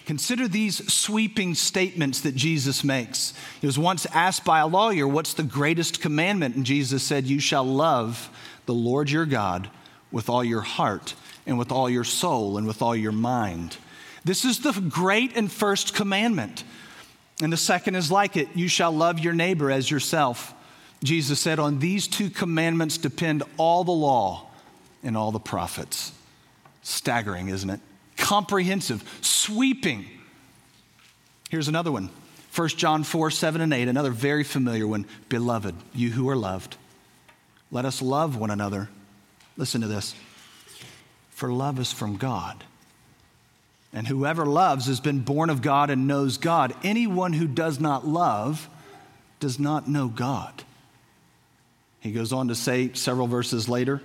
Consider 0.05 0.49
these 0.49 0.93
sweeping 0.93 1.55
statements 1.55 2.21
that 2.23 2.35
Jesus 2.35 2.83
makes. 2.83 3.33
He 3.61 3.67
was 3.67 3.79
once 3.79 4.05
asked 4.07 4.45
by 4.45 4.59
a 4.59 4.67
lawyer, 4.67 5.07
What's 5.07 5.33
the 5.33 5.45
greatest 5.45 6.01
commandment? 6.01 6.57
And 6.57 6.67
Jesus 6.67 7.03
said, 7.03 7.25
You 7.25 7.41
shall 7.41 7.65
love 7.65 8.29
the 8.67 8.75
Lord 8.75 9.11
your 9.11 9.27
God 9.27 9.71
with 10.11 10.29
all 10.29 10.45
your 10.45 10.61
heart 10.61 11.15
and 11.47 11.59
with 11.59 11.73
all 11.73 11.89
your 11.91 12.05
soul 12.05 12.59
and 12.59 12.67
with 12.67 12.83
all 12.83 12.95
your 12.95 13.13
mind. 13.13 13.77
This 14.25 14.45
is 14.45 14.61
the 14.61 14.73
great 14.73 15.37
and 15.37 15.51
first 15.51 15.95
commandment. 15.95 16.65
And 17.43 17.53
the 17.53 17.57
second 17.57 17.97
is 17.97 18.11
like 18.11 18.37
it 18.37 18.49
you 18.55 18.69
shall 18.69 18.93
love 18.93 19.19
your 19.19 19.33
neighbor 19.33 19.71
as 19.71 19.91
yourself. 19.91 20.55
Jesus 21.03 21.41
said, 21.41 21.59
On 21.59 21.79
these 21.79 22.07
two 22.07 22.31
commandments 22.31 22.99
depend 22.99 23.43
all 23.57 23.85
the 23.85 23.91
law 23.91 24.47
and 25.03 25.17
all 25.17 25.33
the 25.33 25.41
prophets. 25.41 26.13
Staggering, 26.83 27.49
isn't 27.49 27.71
it? 27.71 27.81
Comprehensive, 28.17 29.03
sweeping. 29.21 30.07
Here's 31.51 31.69
another 31.69 31.91
one 31.91 32.11
1 32.55 32.69
John 32.69 33.03
4 33.03 33.31
7 33.31 33.61
and 33.61 33.73
8, 33.73 33.89
another 33.89 34.11
very 34.11 34.45
familiar 34.45 34.87
one. 34.87 35.07
Beloved, 35.29 35.75
you 35.95 36.11
who 36.11 36.29
are 36.29 36.37
loved, 36.37 36.77
let 37.71 37.85
us 37.85 38.01
love 38.01 38.37
one 38.37 38.51
another. 38.51 38.89
Listen 39.57 39.81
to 39.81 39.89
this 39.89 40.15
for 41.43 41.53
love 41.53 41.81
is 41.81 41.91
from 41.91 42.19
God. 42.19 42.63
And 43.93 44.07
whoever 44.07 44.47
loves 44.47 44.87
has 44.87 45.01
been 45.01 45.23
born 45.23 45.51
of 45.51 45.61
God 45.61 45.91
and 45.91 46.07
knows 46.07 46.37
God. 46.37 46.73
Anyone 46.85 47.33
who 47.33 47.49
does 47.49 47.81
not 47.81 48.07
love 48.07 48.69
does 49.41 49.59
not 49.59 49.89
know 49.89 50.07
God. 50.07 50.63
He 51.99 52.13
goes 52.13 52.33
on 52.33 52.47
to 52.47 52.55
say 52.55 52.93
several 52.93 53.27
verses 53.27 53.69
later, 53.69 54.01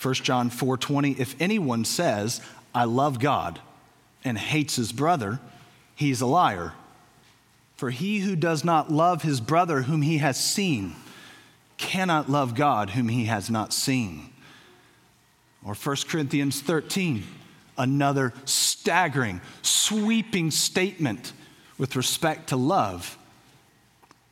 1 0.00 0.24
John 0.24 0.50
4:20, 0.50 1.12
if 1.12 1.40
anyone 1.40 1.84
says, 1.84 2.40
"I 2.74 2.86
love 2.86 3.20
God," 3.20 3.60
and 4.24 4.36
hates 4.36 4.74
his 4.74 4.90
brother, 4.90 5.38
he's 5.94 6.20
a 6.20 6.26
liar. 6.26 6.72
For 7.76 7.90
he 7.90 8.18
who 8.18 8.34
does 8.34 8.64
not 8.64 8.90
love 8.90 9.22
his 9.22 9.40
brother 9.40 9.82
whom 9.82 10.02
he 10.02 10.18
has 10.18 10.44
seen 10.44 10.96
cannot 11.76 12.28
love 12.28 12.56
God 12.56 12.90
whom 12.90 13.10
he 13.10 13.26
has 13.26 13.48
not 13.48 13.72
seen. 13.72 14.33
Or 15.64 15.74
1 15.74 15.96
Corinthians 16.08 16.60
13, 16.60 17.24
another 17.78 18.34
staggering, 18.44 19.40
sweeping 19.62 20.50
statement 20.50 21.32
with 21.78 21.96
respect 21.96 22.50
to 22.50 22.56
love. 22.56 23.18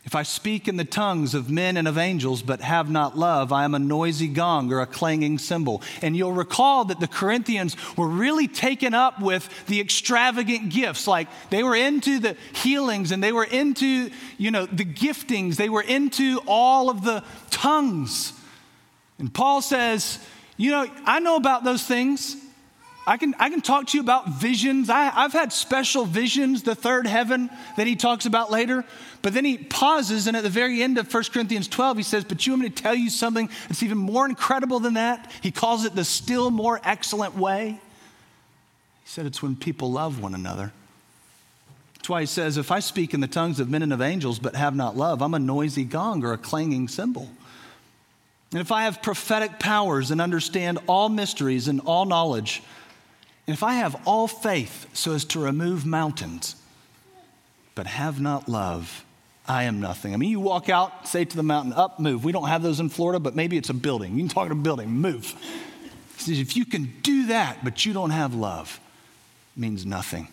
If 0.05 0.17
I 0.17 0.25
speak 0.25 0.67
in 0.67 0.77
the 0.77 0.85
tongues 0.85 1.33
of 1.33 1.49
men 1.49 1.77
and 1.77 1.87
of 1.87 1.97
angels, 1.97 2.43
but 2.43 2.61
have 2.61 2.91
not 2.91 3.17
love, 3.17 3.53
I 3.53 3.65
am 3.65 3.75
a 3.75 3.79
noisy 3.79 4.27
gong 4.27 4.73
or 4.73 4.81
a 4.81 4.87
clanging 4.87 5.39
cymbal. 5.39 5.81
And 6.03 6.17
you'll 6.17 6.33
recall 6.33 6.85
that 6.87 6.99
the 6.99 7.07
Corinthians 7.07 7.77
were 7.97 8.09
really 8.09 8.49
taken 8.49 8.95
up 8.95 9.21
with 9.21 9.49
the 9.67 9.81
extravagant 9.81 10.71
gifts. 10.71 11.07
Like 11.07 11.29
they 11.51 11.62
were 11.62 11.77
into 11.77 12.19
the 12.19 12.37
healings 12.53 13.12
and 13.12 13.23
they 13.23 13.31
were 13.31 13.45
into, 13.45 14.11
you 14.39 14.51
know, 14.51 14.67
the 14.67 14.85
giftings. 14.85 15.55
They 15.55 15.69
were 15.69 15.83
into 15.83 16.41
all 16.49 16.91
of 16.91 17.05
the 17.05 17.23
tongues. 17.51 18.33
And 19.21 19.33
Paul 19.33 19.62
says, 19.62 20.19
You 20.62 20.71
know, 20.71 20.87
I 21.04 21.19
know 21.19 21.35
about 21.35 21.64
those 21.64 21.83
things. 21.83 22.37
I 23.04 23.16
can, 23.16 23.35
I 23.40 23.50
can 23.50 23.62
talk 23.62 23.88
to 23.88 23.99
you 23.99 24.00
about 24.00 24.28
visions. 24.28 24.90
I, 24.90 25.11
I've 25.12 25.33
had 25.33 25.52
special 25.52 26.04
visions, 26.04 26.62
the 26.62 26.76
third 26.76 27.04
heaven 27.04 27.50
that 27.76 27.88
he 27.88 27.97
talks 27.97 28.26
about 28.26 28.49
later. 28.49 28.85
But 29.23 29.35
then 29.35 29.45
he 29.45 29.59
pauses, 29.59 30.28
and 30.28 30.37
at 30.37 30.45
the 30.45 30.49
very 30.49 30.81
end 30.81 30.99
of 30.99 31.12
1 31.12 31.25
Corinthians 31.33 31.66
12, 31.66 31.97
he 31.97 32.02
says, 32.04 32.23
But 32.23 32.47
you 32.47 32.52
want 32.52 32.62
me 32.62 32.69
to 32.69 32.81
tell 32.81 32.95
you 32.95 33.11
something 33.11 33.50
that's 33.66 33.83
even 33.83 33.99
more 33.99 34.25
incredible 34.25 34.78
than 34.78 34.95
that? 34.95 35.33
He 35.40 35.50
calls 35.50 35.85
it 35.85 35.97
the 35.97 36.04
still 36.04 36.52
more 36.52 36.81
excellent 36.85 37.37
way. 37.37 37.81
He 39.02 39.09
said, 39.09 39.26
It's 39.26 39.42
when 39.42 39.57
people 39.57 39.90
love 39.90 40.23
one 40.23 40.33
another. 40.33 40.73
That's 41.97 42.09
why 42.09 42.21
he 42.21 42.26
says, 42.26 42.57
If 42.57 42.71
I 42.71 42.78
speak 42.78 43.14
in 43.14 43.21
the 43.21 43.26
tongues 43.26 43.59
of 43.59 43.69
men 43.69 43.83
and 43.83 43.92
of 43.92 44.00
angels, 44.00 44.38
but 44.38 44.54
have 44.54 44.76
not 44.76 44.97
love, 44.97 45.23
I'm 45.23 45.35
a 45.35 45.40
noisy 45.40 45.83
gong 45.83 46.25
or 46.25 46.33
a 46.33 46.38
clanging 46.38 46.87
cymbal. 46.87 47.28
And 48.52 48.61
if 48.61 48.71
I 48.71 48.85
have 48.85 49.02
prophetic 49.02 49.59
powers 49.59 50.11
and 50.11 50.21
understand 50.21 50.78
all 50.87 51.09
mysteries 51.09 51.68
and 51.68 51.80
all 51.80 52.04
knowledge, 52.04 52.62
and 53.47 53.54
if 53.54 53.62
I 53.62 53.75
have 53.75 53.97
all 54.06 54.28
faith 54.28 54.87
so 54.92 55.12
as 55.12 55.25
to 55.26 55.40
remove 55.40 55.87
mountains, 55.87 56.54
but 57.75 57.87
have 57.87 58.21
not 58.21 58.49
love, 58.49 59.04
I 59.49 59.64
am 59.64 59.80
nothing. 59.80 60.12
I 60.14 60.18
mean, 60.18 60.30
you 60.30 60.38
walk 60.38 60.68
out, 60.68 61.09
say 61.09 61.25
to 61.25 61.37
the 61.37 61.42
mountain, 61.42 61.73
up, 61.73 61.99
move. 61.99 62.25
We 62.25 62.30
don't 62.32 62.49
have 62.49 62.62
those 62.62 62.78
in 62.78 62.90
Florida, 62.90 63.18
but 63.18 63.35
maybe 63.35 63.56
it's 63.56 63.71
a 63.71 63.75
building. 63.75 64.12
You 64.12 64.21
can 64.21 64.28
talk 64.28 64.47
to 64.49 64.52
a 64.52 64.56
building, 64.56 64.90
move. 64.90 65.35
Says, 66.18 66.38
if 66.38 66.56
you 66.56 66.64
can 66.64 66.92
do 67.02 67.26
that, 67.26 67.64
but 67.64 67.85
you 67.85 67.92
don't 67.92 68.11
have 68.11 68.35
love, 68.35 68.78
means 69.56 69.85
nothing. 69.85 70.28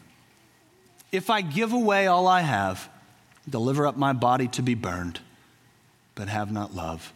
If 1.11 1.29
I 1.29 1.41
give 1.41 1.73
away 1.73 2.05
all 2.05 2.27
I 2.27 2.41
have, 2.41 2.87
deliver 3.49 3.87
up 3.87 3.97
my 3.97 4.13
body 4.13 4.47
to 4.49 4.61
be 4.61 4.75
burned, 4.75 5.19
but 6.13 6.27
have 6.27 6.51
not 6.51 6.75
love, 6.75 7.11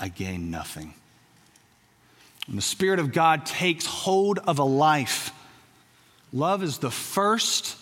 I 0.00 0.08
gain 0.08 0.50
nothing. 0.50 0.94
When 2.46 2.56
the 2.56 2.62
Spirit 2.62 2.98
of 2.98 3.12
God 3.12 3.46
takes 3.46 3.86
hold 3.86 4.38
of 4.38 4.58
a 4.58 4.64
life, 4.64 5.32
love 6.32 6.62
is 6.62 6.78
the 6.78 6.90
first 6.90 7.76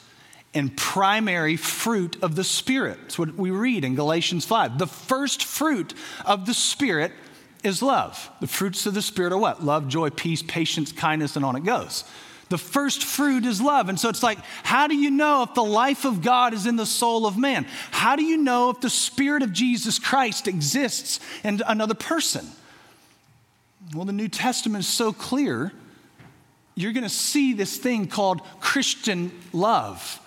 and 0.52 0.76
primary 0.76 1.56
fruit 1.56 2.22
of 2.22 2.34
the 2.34 2.44
Spirit. 2.44 2.98
That's 3.02 3.18
what 3.18 3.34
we 3.36 3.50
read 3.50 3.84
in 3.84 3.94
Galatians 3.94 4.44
5. 4.44 4.78
The 4.78 4.86
first 4.86 5.44
fruit 5.44 5.94
of 6.24 6.46
the 6.46 6.54
Spirit 6.54 7.12
is 7.62 7.82
love. 7.82 8.30
The 8.40 8.46
fruits 8.46 8.84
of 8.86 8.94
the 8.94 9.02
Spirit 9.02 9.32
are 9.32 9.38
what? 9.38 9.64
Love, 9.64 9.88
joy, 9.88 10.10
peace, 10.10 10.42
patience, 10.42 10.90
kindness, 10.92 11.36
and 11.36 11.44
on 11.44 11.56
it 11.56 11.64
goes. 11.64 12.04
The 12.48 12.58
first 12.58 13.04
fruit 13.04 13.44
is 13.44 13.60
love. 13.60 13.88
And 13.88 14.00
so 14.00 14.08
it's 14.08 14.22
like, 14.22 14.38
how 14.62 14.86
do 14.86 14.96
you 14.96 15.10
know 15.10 15.42
if 15.42 15.54
the 15.54 15.64
life 15.64 16.04
of 16.04 16.22
God 16.22 16.54
is 16.54 16.66
in 16.66 16.76
the 16.76 16.86
soul 16.86 17.26
of 17.26 17.36
man? 17.36 17.66
How 17.90 18.16
do 18.16 18.24
you 18.24 18.38
know 18.38 18.70
if 18.70 18.80
the 18.80 18.90
Spirit 18.90 19.42
of 19.42 19.52
Jesus 19.52 19.98
Christ 19.98 20.48
exists 20.48 21.20
in 21.44 21.60
another 21.66 21.94
person? 21.94 22.46
Well, 23.94 24.04
the 24.04 24.12
New 24.12 24.28
Testament 24.28 24.84
is 24.84 24.88
so 24.88 25.12
clear. 25.12 25.72
You're 26.74 26.92
going 26.92 27.04
to 27.04 27.08
see 27.08 27.52
this 27.52 27.76
thing 27.76 28.06
called 28.06 28.40
Christian 28.60 29.32
love, 29.52 30.20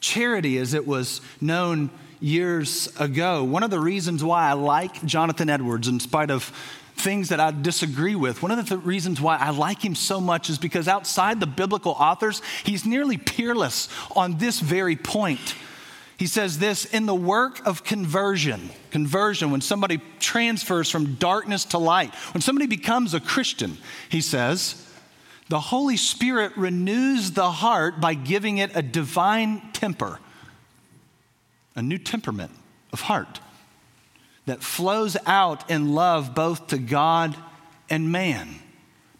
charity, 0.00 0.58
as 0.58 0.74
it 0.74 0.86
was 0.86 1.20
known 1.40 1.90
years 2.20 2.88
ago. 2.98 3.42
One 3.42 3.62
of 3.62 3.70
the 3.70 3.80
reasons 3.80 4.22
why 4.22 4.48
I 4.48 4.52
like 4.52 5.04
Jonathan 5.04 5.50
Edwards, 5.50 5.88
in 5.88 6.00
spite 6.00 6.30
of 6.30 6.52
things 6.96 7.28
that 7.28 7.40
I 7.40 7.50
disagree 7.50 8.14
with, 8.14 8.42
one 8.42 8.50
of 8.50 8.56
the 8.56 8.76
th- 8.76 8.84
reasons 8.84 9.20
why 9.20 9.36
I 9.36 9.50
like 9.50 9.84
him 9.84 9.94
so 9.94 10.20
much 10.20 10.48
is 10.48 10.58
because 10.58 10.88
outside 10.88 11.40
the 11.40 11.46
biblical 11.46 11.92
authors, 11.92 12.40
he's 12.62 12.86
nearly 12.86 13.18
peerless 13.18 13.88
on 14.14 14.38
this 14.38 14.60
very 14.60 14.96
point. 14.96 15.54
He 16.16 16.26
says 16.26 16.58
this 16.58 16.84
in 16.84 17.06
the 17.06 17.14
work 17.14 17.66
of 17.66 17.84
conversion, 17.84 18.70
conversion, 18.90 19.50
when 19.50 19.60
somebody 19.60 20.00
transfers 20.20 20.88
from 20.88 21.16
darkness 21.16 21.64
to 21.66 21.78
light, 21.78 22.14
when 22.32 22.40
somebody 22.40 22.66
becomes 22.66 23.14
a 23.14 23.20
Christian, 23.20 23.76
he 24.08 24.20
says, 24.20 24.80
the 25.48 25.60
Holy 25.60 25.96
Spirit 25.96 26.56
renews 26.56 27.32
the 27.32 27.50
heart 27.50 28.00
by 28.00 28.14
giving 28.14 28.58
it 28.58 28.70
a 28.74 28.82
divine 28.82 29.60
temper, 29.72 30.20
a 31.74 31.82
new 31.82 31.98
temperament 31.98 32.52
of 32.92 33.02
heart 33.02 33.40
that 34.46 34.62
flows 34.62 35.16
out 35.26 35.70
in 35.70 35.94
love 35.94 36.34
both 36.34 36.68
to 36.68 36.78
God 36.78 37.36
and 37.88 38.12
man. 38.12 38.48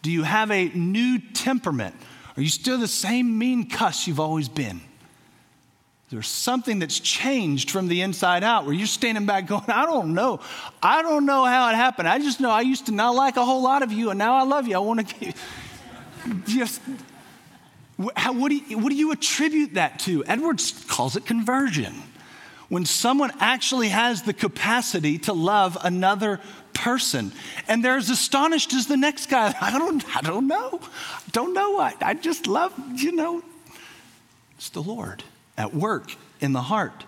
Do 0.03 0.11
you 0.11 0.23
have 0.23 0.51
a 0.51 0.69
new 0.69 1.19
temperament? 1.19 1.95
Are 2.37 2.43
you 2.43 2.49
still 2.49 2.79
the 2.79 2.89
same 2.89 3.39
mean 3.39 3.69
cuss 3.69 4.07
you've 4.07 4.21
always 4.21 4.49
been? 4.49 4.81
There's 6.11 6.29
something 6.29 6.79
that's 6.79 7.01
changed 7.01 7.71
from 7.71 7.89
the 7.89 8.03
inside 8.03 8.45
out 8.45 8.67
where 8.67 8.75
you're 8.75 8.87
standing 8.87 9.27
back 9.27 9.47
going, 9.47 9.65
I 9.69 9.87
don't 9.87 10.15
know. 10.15 10.41
I 10.83 11.03
don't 11.03 11.27
know 11.27 11.45
how 11.45 11.71
it 11.71 11.75
happened. 11.75 12.09
I 12.09 12.19
just 12.19 12.41
know 12.41 12.51
I 12.51 12.61
used 12.61 12.87
to 12.87 12.93
not 12.93 13.15
like 13.15 13.37
a 13.37 13.45
whole 13.45 13.63
lot 13.63 13.83
of 13.83 13.93
you 13.93 14.11
and 14.11 14.19
now 14.19 14.35
I 14.35 14.45
love 14.45 14.69
you. 14.69 14.77
I 14.77 14.81
want 14.81 15.09
to 15.09 15.33
just. 16.47 16.81
How, 18.17 18.33
what, 18.33 18.51
do 18.51 18.57
you, 18.57 18.79
what 18.79 18.91
do 18.91 18.97
you 18.97 19.13
attribute 19.13 19.75
that 19.75 20.01
to? 20.01 20.25
Edwards 20.27 20.85
calls 20.89 21.17
it 21.17 21.25
conversion. 21.25 21.95
When 22.69 22.85
someone 22.87 23.31
actually 23.41 23.89
has 23.89 24.23
the 24.23 24.33
capacity 24.33 25.19
to 25.21 25.33
love 25.33 25.77
another 25.83 26.41
person. 26.75 27.33
And 27.69 27.85
they're 27.85 27.97
as 27.97 28.11
astonished 28.11 28.73
as 28.75 28.87
the 28.87 28.97
next 28.97 29.31
guy. 29.31 29.55
I 29.61 29.79
don't, 29.79 30.05
I 30.17 30.21
don't 30.21 30.47
know. 30.47 30.81
Don't 31.33 31.55
know. 31.55 31.71
what 31.73 32.03
I 32.03 32.15
just 32.15 32.47
love, 32.47 32.73
you 32.95 33.13
know, 33.13 33.43
it's 34.57 34.69
the 34.69 34.83
Lord 34.83 35.23
at 35.57 35.75
work 35.75 36.15
in 36.41 36.53
the 36.53 36.63
heart. 36.63 37.05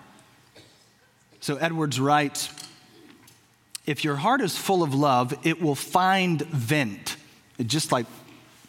So 1.40 1.56
Edwards 1.56 2.00
writes 2.00 2.48
if 3.86 4.02
your 4.02 4.16
heart 4.16 4.40
is 4.40 4.56
full 4.56 4.82
of 4.82 4.94
love, 4.94 5.32
it 5.44 5.62
will 5.62 5.76
find 5.76 6.42
vent. 6.42 7.16
It 7.56 7.68
just 7.68 7.92
like 7.92 8.06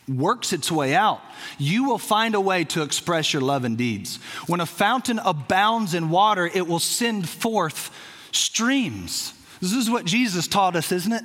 works 0.08 0.54
its 0.54 0.72
way 0.72 0.96
out. 0.96 1.22
You 1.58 1.84
will 1.84 1.98
find 1.98 2.36
a 2.36 2.42
way 2.42 2.64
to 2.66 2.82
express 2.82 3.34
your 3.34 3.42
love 3.42 3.66
and 3.66 3.78
deeds. 3.78 4.18
When 4.48 4.62
a 4.62 4.66
fountain 4.66 5.20
abounds 5.20 5.94
in 5.94 6.10
water, 6.10 6.46
it 6.46 6.68
will 6.68 6.80
send 6.80 7.28
forth 7.28 7.92
streams. 8.32 9.34
This 9.62 9.74
is 9.74 9.90
what 9.90 10.06
Jesus 10.06 10.48
taught 10.48 10.76
us, 10.76 10.92
isn't 10.92 11.12
it? 11.12 11.24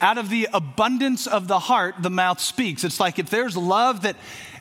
Out 0.00 0.18
of 0.18 0.30
the 0.30 0.48
abundance 0.52 1.26
of 1.26 1.48
the 1.48 1.58
heart, 1.58 1.96
the 2.02 2.10
mouth 2.10 2.40
speaks. 2.40 2.84
It's 2.84 3.00
like 3.00 3.18
if 3.18 3.30
there's 3.30 3.56
love 3.56 4.02
that 4.02 4.16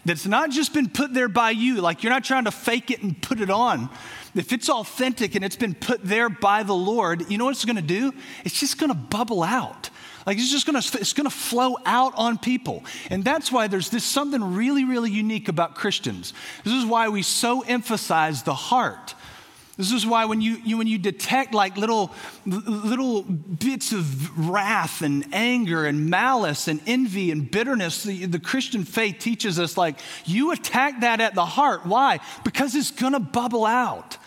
that's 0.05 0.25
not 0.25 0.49
just 0.49 0.73
been 0.73 0.89
put 0.89 1.13
there 1.13 1.27
by 1.27 1.51
you, 1.51 1.81
like 1.81 2.01
you're 2.01 2.13
not 2.13 2.23
trying 2.23 2.45
to 2.45 2.51
fake 2.51 2.89
it 2.89 3.03
and 3.03 3.21
put 3.21 3.41
it 3.41 3.49
on. 3.49 3.89
If 4.33 4.53
it's 4.53 4.69
authentic 4.69 5.35
and 5.35 5.43
it's 5.43 5.55
been 5.55 5.75
put 5.75 6.03
there 6.03 6.29
by 6.29 6.63
the 6.63 6.73
Lord, 6.73 7.29
you 7.29 7.37
know 7.37 7.45
what 7.45 7.51
it's 7.51 7.65
going 7.65 7.75
to 7.75 7.81
do? 7.81 8.13
It's 8.45 8.59
just 8.59 8.79
going 8.79 8.89
to 8.89 8.97
bubble 8.97 9.43
out. 9.43 9.89
Like 10.27 10.37
it's 10.37 10.51
just 10.51 10.67
going 10.67 10.79
to 10.79 10.97
it's 10.99 11.13
going 11.13 11.29
to 11.29 11.35
flow 11.35 11.77
out 11.85 12.13
on 12.17 12.37
people. 12.37 12.83
And 13.09 13.23
that's 13.23 13.49
why 13.49 13.67
there's 13.67 13.89
this 13.89 14.03
something 14.03 14.55
really 14.55 14.83
really 14.83 15.09
unique 15.09 15.47
about 15.47 15.73
Christians. 15.73 16.33
This 16.65 16.73
is 16.73 16.85
why 16.85 17.07
we 17.07 17.21
so 17.23 17.61
emphasize 17.61 18.43
the 18.43 18.53
heart. 18.53 19.15
This 19.77 19.91
is 19.91 20.07
why 20.07 20.25
when 20.25 20.41
you, 20.41 20.57
you, 20.65 20.79
when 20.79 20.87
you 20.87 20.97
detect 20.97 21.53
like 21.53 21.77
little, 21.77 22.11
little 22.45 23.21
bits 23.21 23.91
of 23.91 24.49
wrath 24.49 25.03
and 25.03 25.23
anger 25.31 25.85
and 25.85 26.09
malice 26.09 26.67
and 26.67 26.81
envy 26.87 27.29
and 27.29 27.49
bitterness, 27.49 28.01
the, 28.01 28.25
the 28.25 28.39
Christian 28.39 28.83
faith 28.83 29.19
teaches 29.19 29.59
us 29.59 29.77
like 29.77 29.99
you 30.25 30.51
attack 30.51 31.01
that 31.01 31.21
at 31.21 31.35
the 31.35 31.45
heart. 31.45 31.85
Why? 31.85 32.19
Because 32.43 32.73
it's 32.73 32.89
gonna 32.89 33.19
bubble 33.19 33.67
out. 33.67 34.17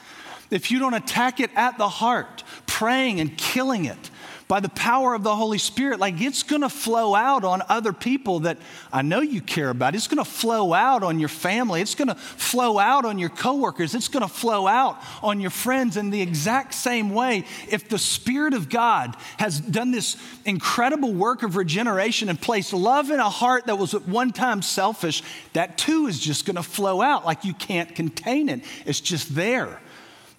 If 0.53 0.71
you 0.71 0.79
don't 0.79 0.95
attack 0.95 1.41
it 1.41 1.51
at 1.57 1.79
the 1.79 1.89
heart, 1.89 2.45
praying 2.67 3.19
and 3.19 3.37
killing 3.37 3.87
it, 3.87 4.11
by 4.51 4.59
the 4.59 4.69
power 4.71 5.15
of 5.15 5.23
the 5.23 5.37
Holy 5.37 5.59
Spirit, 5.59 6.01
like 6.01 6.21
it's 6.21 6.43
going 6.43 6.63
to 6.63 6.69
flow 6.69 7.15
out 7.15 7.45
on 7.45 7.63
other 7.69 7.93
people 7.93 8.41
that 8.41 8.59
I 8.93 9.01
know 9.01 9.21
you 9.21 9.41
care 9.41 9.71
about. 9.71 9.95
It's 9.95 10.09
going 10.09 10.19
to 10.19 10.29
flow 10.29 10.75
out 10.75 11.05
on 11.05 11.21
your 11.21 11.29
family. 11.29 11.81
It's 11.81 11.95
going 11.95 12.09
to 12.09 12.17
flow 12.17 12.77
out 12.81 13.05
on 13.05 13.21
your 13.21 13.29
coworkers. 13.29 13.95
It's 13.95 14.09
going 14.09 14.25
to 14.25 14.29
flow 14.29 14.67
out 14.67 14.99
on 15.23 15.41
your 15.41 15.53
friends 15.53 15.97
in 15.97 16.11
the 16.11 16.21
exact 16.21 16.75
same 16.75 17.11
way. 17.11 17.45
If 17.69 17.89
the 17.89 17.97
Spirit 17.97 18.53
of 18.53 18.69
God 18.69 19.15
has 19.37 19.61
done 19.61 19.93
this 19.93 20.17
incredible 20.45 21.15
work 21.15 21.45
of 21.45 21.55
regeneration 21.55 22.29
and 22.29 22.41
placed 22.41 22.73
love 22.73 23.13
in 23.13 23.21
a 23.21 23.31
heart 23.31 23.67
that 23.67 23.79
was 23.79 23.95
at 23.95 24.09
one 24.09 24.33
time 24.33 24.63
selfish, 24.63 25.23
that 25.53 25.79
too 25.79 26.09
is 26.09 26.19
just 26.19 26.45
going 26.45 26.57
to 26.57 26.65
flow 26.65 27.01
out 27.01 27.25
like 27.25 27.45
you 27.45 27.55
can't 27.55 27.95
contain 27.95 28.49
it. 28.49 28.65
It's 28.85 29.01
just 29.01 29.33
there. 29.33 29.81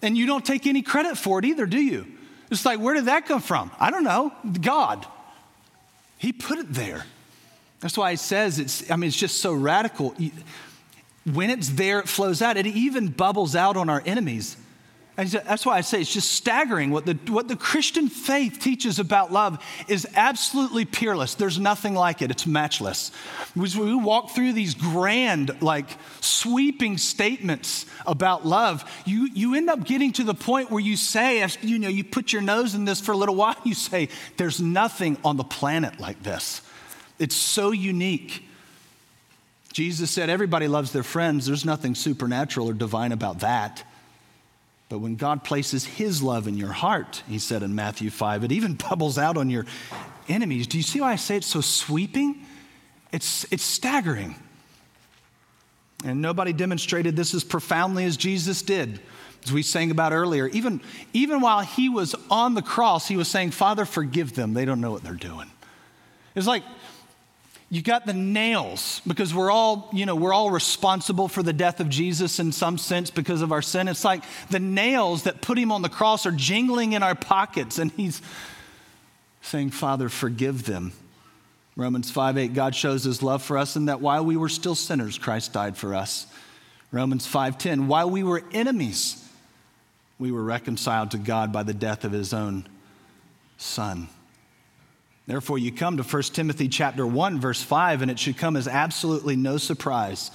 And 0.02 0.18
you 0.18 0.26
don't 0.26 0.46
take 0.46 0.68
any 0.68 0.82
credit 0.82 1.18
for 1.18 1.40
it 1.40 1.46
either, 1.46 1.66
do 1.66 1.80
you? 1.80 2.08
It's 2.52 2.66
like, 2.66 2.80
where 2.80 2.94
did 2.94 3.06
that 3.06 3.26
come 3.26 3.42
from? 3.42 3.72
I 3.80 3.90
don't 3.90 4.04
know. 4.04 4.34
God. 4.62 5.06
He 6.18 6.34
put 6.34 6.60
it 6.60 6.72
there. 6.72 7.06
That's 7.80 7.98
why 7.98 8.12
it 8.12 8.20
says 8.20 8.60
it's, 8.60 8.92
I 8.92 8.98
mean, 8.98 9.08
it's 9.08 9.18
just 9.18 9.42
so 9.42 9.54
radical. 9.54 10.14
When 11.32 11.50
it's 11.50 11.70
there, 11.70 12.00
it 12.00 12.10
flows 12.10 12.42
out. 12.42 12.58
It 12.58 12.68
even 12.68 13.08
bubbles 13.08 13.56
out 13.56 13.78
on 13.78 13.90
our 13.90 14.04
enemies. 14.06 14.58
That's 15.16 15.66
why 15.66 15.78
I 15.78 15.82
say 15.82 16.02
it's 16.02 16.14
just 16.14 16.32
staggering. 16.32 16.90
What 16.90 17.06
the, 17.06 17.14
what 17.28 17.48
the 17.48 17.58
Christian 17.58 18.08
faith 18.08 18.60
teaches 18.60 18.98
about 18.98 19.32
love 19.32 19.64
is 19.88 20.08
absolutely 20.16 20.86
peerless. 20.86 21.36
There's 21.36 21.60
nothing 21.60 21.94
like 21.94 22.22
it, 22.22 22.32
it's 22.32 22.48
matchless. 22.48 23.12
We 23.56 23.94
walk 23.94 24.32
through 24.32 24.54
these 24.54 24.74
grand, 24.74 25.62
like 25.62 25.86
sweeping 26.22 26.98
statements 26.98 27.86
about 28.06 28.46
love, 28.46 28.90
you, 29.06 29.30
you 29.34 29.56
end 29.56 29.70
up 29.70 29.84
getting 29.84 30.12
to 30.14 30.24
the 30.24 30.34
point 30.34 30.72
where 30.72 30.82
you 30.82 30.96
say, 30.96 31.46
you 31.62 31.80
know, 31.80 31.90
you 31.90 32.04
put 32.04 32.34
your 32.34 32.42
nose 32.42 32.74
in 32.74 32.86
this 32.86 33.02
for 33.02 33.12
a 33.12 33.18
little 33.18 33.36
while, 33.36 33.56
you 33.64 33.74
say, 33.74 34.10
There's 34.38 34.60
nothing 34.60 35.18
on 35.24 35.38
the 35.38 35.44
planet 35.44 36.00
like 36.00 36.24
this. 36.24 36.62
It's 37.20 37.36
so 37.36 37.72
unique. 37.72 38.46
Jesus 39.74 40.10
said, 40.10 40.30
Everybody 40.30 40.68
loves 40.68 40.92
their 40.92 41.04
friends. 41.04 41.46
There's 41.46 41.66
nothing 41.66 41.96
supernatural 41.96 42.70
or 42.70 42.74
divine 42.74 43.12
about 43.12 43.40
that. 43.40 43.84
But 44.92 45.00
when 45.00 45.16
God 45.16 45.46
places 45.46 45.86
His 45.86 46.22
love 46.22 46.50
in 46.50 46.58
your 46.58 46.74
heart, 46.74 47.24
He 47.26 47.40
said 47.40 47.64
in 47.64 47.74
Matthew 47.74 48.10
5, 48.10 48.44
it 48.44 48.52
even 48.52 48.74
bubbles 48.90 49.18
out 49.18 49.38
on 49.38 49.50
your 49.50 49.66
enemies. 50.28 50.68
Do 50.68 50.76
you 50.76 50.84
see 50.84 51.00
why 51.00 51.14
I 51.14 51.16
say 51.16 51.38
it's 51.38 51.48
so 51.48 51.62
sweeping? 51.62 52.46
It's, 53.14 53.46
it's 53.52 53.64
staggering. 53.64 54.36
And 56.04 56.22
nobody 56.22 56.52
demonstrated 56.52 57.16
this 57.16 57.34
as 57.34 57.46
profoundly 57.46 58.04
as 58.04 58.18
Jesus 58.18 58.62
did. 58.62 59.00
As 59.46 59.54
we 59.54 59.64
sang 59.64 59.92
about 59.92 60.12
earlier, 60.12 60.48
even, 60.48 60.82
even 61.14 61.40
while 61.40 61.62
he 61.62 61.88
was 61.88 62.14
on 62.30 62.54
the 62.54 62.62
cross, 62.62 63.08
he 63.08 63.16
was 63.16 63.30
saying, 63.30 63.52
Father, 63.52 63.86
forgive 63.86 64.34
them. 64.34 64.54
They 64.54 64.66
don't 64.66 64.82
know 64.82 64.92
what 64.92 65.04
they're 65.04 65.14
doing. 65.14 65.50
It's 66.36 66.48
like 66.48 66.64
you 67.72 67.82
got 67.82 68.06
the 68.06 68.14
nails 68.14 69.02
because 69.08 69.34
we're 69.34 69.50
all, 69.50 69.90
you 69.94 70.06
know, 70.06 70.14
we're 70.14 70.34
all 70.34 70.52
responsible 70.52 71.30
for 71.30 71.42
the 71.42 71.54
death 71.54 71.80
of 71.80 71.88
Jesus 71.88 72.38
in 72.38 72.52
some 72.52 72.78
sense 72.78 73.10
because 73.10 73.42
of 73.42 73.54
our 73.54 73.62
sin. 73.62 73.88
It's 73.88 74.04
like 74.04 74.26
the 74.50 74.60
nails 74.60 75.24
that 75.24 75.42
put 75.42 75.58
him 75.58 75.72
on 75.72 75.82
the 75.82 75.88
cross 75.88 76.26
are 76.26 76.34
jingling 76.34 76.92
in 76.92 77.02
our 77.02 77.16
pockets 77.16 77.80
and 77.80 77.90
he's 77.94 78.22
saying, 79.42 79.70
Father, 79.70 80.10
forgive 80.10 80.66
them. 80.66 80.92
Romans 81.78 82.12
5 82.12 82.38
8, 82.38 82.54
God 82.54 82.76
shows 82.76 83.06
his 83.06 83.24
love 83.24 83.42
for 83.42 83.58
us, 83.58 83.78
and 83.78 83.88
that 83.88 84.02
while 84.02 84.26
we 84.26 84.36
were 84.36 84.50
still 84.50 84.76
sinners, 84.76 85.18
Christ 85.18 85.54
died 85.54 85.78
for 85.78 85.96
us. 85.96 86.28
Romans 86.92 87.26
5 87.26 87.58
10, 87.58 87.88
while 87.88 88.10
we 88.10 88.22
were 88.22 88.44
enemies, 88.52 89.26
we 90.20 90.34
were 90.34 90.44
reconciled 90.44 91.12
to 91.12 91.18
God 91.18 91.54
by 91.54 91.64
the 91.64 91.74
death 91.74 92.04
of 92.04 92.12
his 92.12 92.34
own 92.34 92.68
Son. 93.58 94.10
Therefore, 95.28 95.58
you 95.58 95.72
come 95.72 95.98
to 95.98 96.04
1 96.04 96.24
Timothy 96.24 96.68
chapter 96.68 97.06
1, 97.06 97.40
verse 97.40 97.62
5, 97.62 98.02
and 98.02 98.12
it 98.12 98.20
should 98.20 98.38
come 98.38 98.56
as 98.56 98.68
absolutely 98.68 99.36
no 99.36 99.58
surprise 99.58 100.32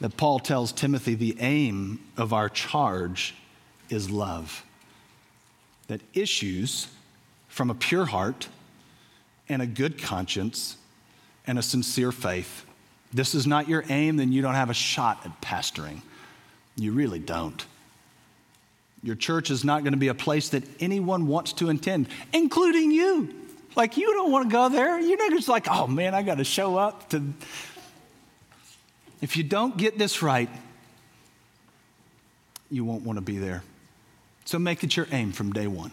that 0.00 0.16
Paul 0.16 0.38
tells 0.38 0.72
Timothy 0.72 1.14
the 1.14 1.36
aim 1.40 2.00
of 2.16 2.32
our 2.32 2.48
charge 2.48 3.34
is 3.88 4.10
love 4.10 4.64
that 5.88 6.00
issues 6.14 6.88
from 7.48 7.70
a 7.70 7.74
pure 7.74 8.06
heart 8.06 8.48
and 9.48 9.60
a 9.60 9.66
good 9.66 10.00
conscience 10.00 10.76
and 11.46 11.58
a 11.58 11.62
sincere 11.62 12.12
faith. 12.12 12.64
This 13.12 13.34
is 13.34 13.46
not 13.46 13.68
your 13.68 13.84
aim, 13.88 14.16
then 14.16 14.32
you 14.32 14.40
don't 14.40 14.54
have 14.54 14.70
a 14.70 14.74
shot 14.74 15.20
at 15.24 15.40
pastoring. 15.42 16.00
You 16.76 16.92
really 16.92 17.18
don't. 17.18 17.64
Your 19.02 19.16
church 19.16 19.50
is 19.50 19.64
not 19.64 19.82
going 19.82 19.92
to 19.92 19.98
be 19.98 20.08
a 20.08 20.14
place 20.14 20.48
that 20.50 20.62
anyone 20.80 21.26
wants 21.26 21.52
to 21.54 21.68
attend, 21.68 22.08
including 22.32 22.90
you. 22.90 23.34
Like, 23.74 23.96
you 23.96 24.12
don't 24.12 24.30
want 24.30 24.48
to 24.48 24.52
go 24.52 24.68
there. 24.68 25.00
You're 25.00 25.18
not 25.18 25.30
just 25.30 25.48
like, 25.48 25.66
oh 25.70 25.86
man, 25.86 26.14
I 26.14 26.22
got 26.22 26.38
to 26.38 26.44
show 26.44 26.76
up 26.76 27.08
to. 27.10 27.32
If 29.20 29.36
you 29.36 29.44
don't 29.44 29.76
get 29.76 29.98
this 29.98 30.22
right, 30.22 30.50
you 32.70 32.84
won't 32.84 33.04
want 33.04 33.18
to 33.18 33.22
be 33.22 33.38
there. 33.38 33.62
So 34.44 34.58
make 34.58 34.82
it 34.82 34.96
your 34.96 35.06
aim 35.12 35.32
from 35.32 35.52
day 35.52 35.66
one. 35.66 35.92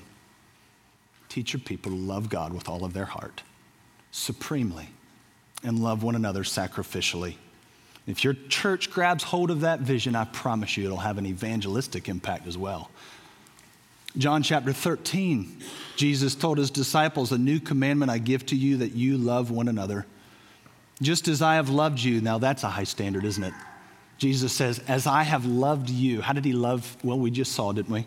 Teach 1.30 1.54
your 1.54 1.60
people 1.60 1.92
to 1.92 1.98
love 1.98 2.30
God 2.30 2.54
with 2.54 2.68
all 2.68 2.84
of 2.84 2.94
their 2.94 3.06
heart, 3.06 3.44
supremely, 4.12 4.90
and 5.64 5.80
love 5.80 6.02
one 6.02 6.16
another 6.16 6.44
sacrificially. 6.44 7.36
If 8.08 8.24
your 8.24 8.34
church 8.34 8.90
grabs 8.90 9.24
hold 9.24 9.52
of 9.52 9.62
that 9.62 9.82
vision, 9.82 10.16
I 10.16 10.24
promise 10.24 10.76
you 10.76 10.86
it'll 10.86 10.98
have 10.98 11.20
an 11.20 11.28
evangelistic 11.28 12.10
impact 12.10 12.48
as 12.48 12.58
well. 12.58 12.90
John 14.18 14.42
chapter 14.42 14.74
13, 14.74 15.58
Jesus 15.96 16.34
told 16.34 16.58
his 16.58 16.72
disciples, 16.72 17.32
A 17.32 17.38
new 17.38 17.60
commandment 17.60 18.12
I 18.12 18.18
give 18.18 18.46
to 18.48 18.56
you 18.56 18.78
that 18.78 18.94
you 18.94 19.18
love 19.18 19.52
one 19.52 19.68
another. 19.68 20.06
Just 21.02 21.28
as 21.28 21.42
I 21.42 21.56
have 21.56 21.70
loved 21.70 22.00
you. 22.00 22.20
Now 22.20 22.40
that's 22.40 22.64
a 22.64 22.70
high 22.70 22.84
standard, 22.86 23.24
isn't 23.24 23.44
it? 23.44 23.54
Jesus 24.18 24.52
says, 24.52 24.80
As 24.88 25.06
I 25.06 25.24
have 25.24 25.46
loved 25.46 25.90
you. 25.90 26.22
How 26.22 26.34
did 26.34 26.44
he 26.44 26.54
love? 26.54 26.98
Well, 27.04 27.20
we 27.20 27.30
just 27.30 27.52
saw, 27.52 27.72
didn't 27.72 27.94
we? 27.94 28.06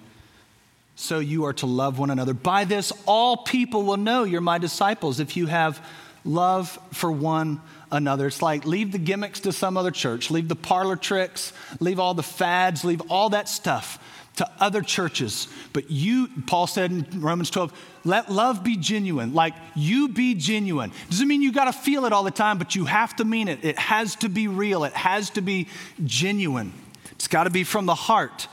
So 0.97 1.21
you 1.21 1.45
are 1.45 1.55
to 1.55 1.67
love 1.67 1.99
one 1.99 2.11
another. 2.11 2.35
By 2.35 2.65
this, 2.65 2.93
all 3.07 3.39
people 3.39 3.85
will 3.85 3.97
know 3.97 4.25
you're 4.25 4.41
my 4.41 4.59
disciples 4.59 5.21
if 5.21 5.37
you 5.37 5.47
have 5.47 5.85
love 6.25 6.79
for 6.93 7.11
one 7.11 7.63
another. 7.91 8.27
It's 8.27 8.43
like 8.43 8.67
leave 8.67 8.93
the 8.93 8.99
gimmicks 8.99 9.41
to 9.41 9.53
some 9.53 9.77
other 9.77 9.91
church, 9.91 10.31
leave 10.31 10.49
the 10.49 10.57
parlor 10.57 10.97
tricks, 10.97 11.53
leave 11.81 11.99
all 11.99 12.13
the 12.13 12.23
fads, 12.23 12.85
leave 12.85 13.01
all 13.09 13.31
that 13.31 13.49
stuff 13.49 13.99
to 14.37 14.51
other 14.59 14.83
churches. 14.83 15.49
But 15.73 15.91
you, 15.91 16.29
Paul 16.47 16.67
said 16.67 16.91
in 16.91 17.21
Romans 17.21 17.51
12, 17.51 17.73
let 18.05 18.31
love 18.31 18.65
be 18.65 18.77
genuine. 18.77 19.35
Like 19.35 19.55
you 19.75 20.09
be 20.09 20.35
genuine. 20.35 20.93
Doesn't 21.11 21.29
mean 21.29 21.43
you 21.43 21.53
got 21.53 21.67
to 21.67 21.73
feel 21.73 22.05
it 22.07 22.13
all 22.13 22.25
the 22.25 22.31
time, 22.31 22.59
but 22.59 22.75
you 22.75 22.87
have 22.87 23.15
to 23.17 23.25
mean 23.25 23.49
it. 23.49 23.65
It 23.65 23.79
has 23.79 24.17
to 24.17 24.29
be 24.29 24.49
real, 24.49 24.85
it 24.85 24.95
has 24.95 25.31
to 25.31 25.43
be 25.43 25.69
genuine. 26.05 26.73
It's 27.13 27.29
got 27.29 27.45
to 27.45 27.51
be 27.51 27.65
from 27.65 27.87
the 27.87 27.95
heart. 27.95 28.49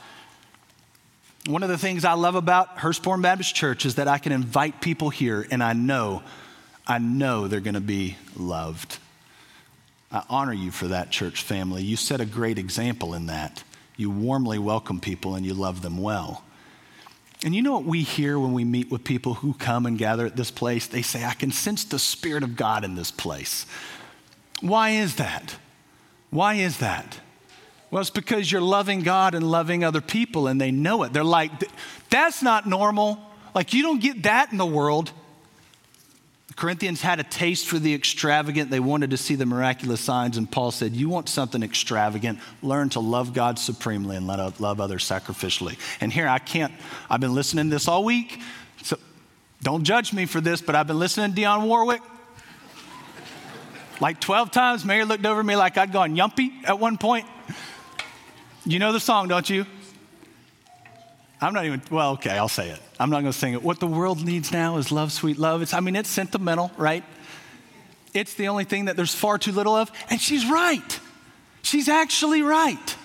One 1.46 1.62
of 1.62 1.70
the 1.70 1.78
things 1.78 2.04
I 2.04 2.12
love 2.12 2.34
about 2.34 2.76
Hurstbourne 2.78 3.22
Baptist 3.22 3.54
Church 3.54 3.86
is 3.86 3.94
that 3.94 4.06
I 4.06 4.18
can 4.18 4.32
invite 4.32 4.82
people 4.82 5.08
here 5.08 5.46
and 5.50 5.62
I 5.62 5.72
know, 5.72 6.22
I 6.86 6.98
know 6.98 7.48
they're 7.48 7.60
going 7.60 7.74
to 7.74 7.80
be 7.80 8.16
loved. 8.36 8.98
I 10.12 10.22
honor 10.28 10.52
you 10.52 10.70
for 10.70 10.88
that, 10.88 11.10
church 11.10 11.42
family. 11.42 11.82
You 11.82 11.96
set 11.96 12.20
a 12.20 12.26
great 12.26 12.58
example 12.58 13.14
in 13.14 13.26
that. 13.26 13.64
You 14.00 14.08
warmly 14.08 14.58
welcome 14.58 14.98
people 14.98 15.34
and 15.34 15.44
you 15.44 15.52
love 15.52 15.82
them 15.82 15.98
well. 15.98 16.42
And 17.44 17.54
you 17.54 17.60
know 17.60 17.72
what 17.72 17.84
we 17.84 18.02
hear 18.02 18.38
when 18.38 18.54
we 18.54 18.64
meet 18.64 18.90
with 18.90 19.04
people 19.04 19.34
who 19.34 19.52
come 19.52 19.84
and 19.84 19.98
gather 19.98 20.24
at 20.24 20.36
this 20.36 20.50
place? 20.50 20.86
They 20.86 21.02
say, 21.02 21.22
I 21.22 21.34
can 21.34 21.52
sense 21.52 21.84
the 21.84 21.98
Spirit 21.98 22.42
of 22.42 22.56
God 22.56 22.82
in 22.82 22.94
this 22.94 23.10
place. 23.10 23.66
Why 24.62 24.90
is 24.90 25.16
that? 25.16 25.56
Why 26.30 26.54
is 26.54 26.78
that? 26.78 27.20
Well, 27.90 28.00
it's 28.00 28.08
because 28.08 28.50
you're 28.50 28.62
loving 28.62 29.00
God 29.00 29.34
and 29.34 29.50
loving 29.50 29.84
other 29.84 30.00
people, 30.00 30.46
and 30.46 30.58
they 30.58 30.70
know 30.70 31.02
it. 31.02 31.12
They're 31.12 31.22
like, 31.22 31.50
that's 32.08 32.42
not 32.42 32.66
normal. 32.66 33.18
Like, 33.54 33.74
you 33.74 33.82
don't 33.82 34.00
get 34.00 34.22
that 34.22 34.50
in 34.50 34.56
the 34.56 34.64
world. 34.64 35.12
Corinthians 36.60 37.00
had 37.00 37.18
a 37.20 37.22
taste 37.22 37.68
for 37.68 37.78
the 37.78 37.94
extravagant. 37.94 38.70
They 38.70 38.80
wanted 38.80 39.12
to 39.12 39.16
see 39.16 39.34
the 39.34 39.46
miraculous 39.46 39.98
signs, 40.02 40.36
and 40.36 40.48
Paul 40.48 40.70
said, 40.70 40.94
You 40.94 41.08
want 41.08 41.30
something 41.30 41.62
extravagant? 41.62 42.38
Learn 42.62 42.90
to 42.90 43.00
love 43.00 43.32
God 43.32 43.58
supremely 43.58 44.14
and 44.14 44.26
love 44.26 44.78
others 44.78 45.02
sacrificially. 45.02 45.78
And 46.02 46.12
here, 46.12 46.28
I 46.28 46.38
can't, 46.38 46.70
I've 47.08 47.20
been 47.20 47.34
listening 47.34 47.64
to 47.64 47.70
this 47.70 47.88
all 47.88 48.04
week, 48.04 48.42
so 48.82 48.98
don't 49.62 49.84
judge 49.84 50.12
me 50.12 50.26
for 50.26 50.42
this, 50.42 50.60
but 50.60 50.74
I've 50.74 50.86
been 50.86 50.98
listening 50.98 51.34
to 51.34 51.40
Dionne 51.40 51.66
Warwick. 51.66 52.02
Like 53.98 54.20
12 54.20 54.50
times, 54.50 54.84
Mary 54.84 55.06
looked 55.06 55.24
over 55.24 55.42
me 55.42 55.56
like 55.56 55.78
I'd 55.78 55.94
gone 55.94 56.14
yumpy 56.14 56.52
at 56.64 56.78
one 56.78 56.98
point. 56.98 57.24
You 58.66 58.80
know 58.80 58.92
the 58.92 59.00
song, 59.00 59.28
don't 59.28 59.48
you? 59.48 59.64
I'm 61.40 61.54
not 61.54 61.64
even, 61.64 61.80
well, 61.90 62.12
okay, 62.12 62.30
I'll 62.30 62.48
say 62.48 62.68
it. 62.68 62.80
I'm 62.98 63.08
not 63.10 63.22
going 63.22 63.32
to 63.32 63.38
sing 63.38 63.54
it. 63.54 63.62
What 63.62 63.80
the 63.80 63.86
world 63.86 64.24
needs 64.24 64.52
now 64.52 64.76
is 64.76 64.92
love, 64.92 65.10
sweet 65.10 65.38
love. 65.38 65.62
It's, 65.62 65.72
I 65.72 65.80
mean, 65.80 65.96
it's 65.96 66.10
sentimental, 66.10 66.70
right? 66.76 67.02
It's 68.12 68.34
the 68.34 68.48
only 68.48 68.64
thing 68.64 68.86
that 68.86 68.96
there's 68.96 69.14
far 69.14 69.38
too 69.38 69.52
little 69.52 69.74
of. 69.74 69.90
And 70.10 70.20
she's 70.20 70.44
right. 70.46 71.00
She's 71.62 71.88
actually 71.88 72.42
right. 72.42 72.96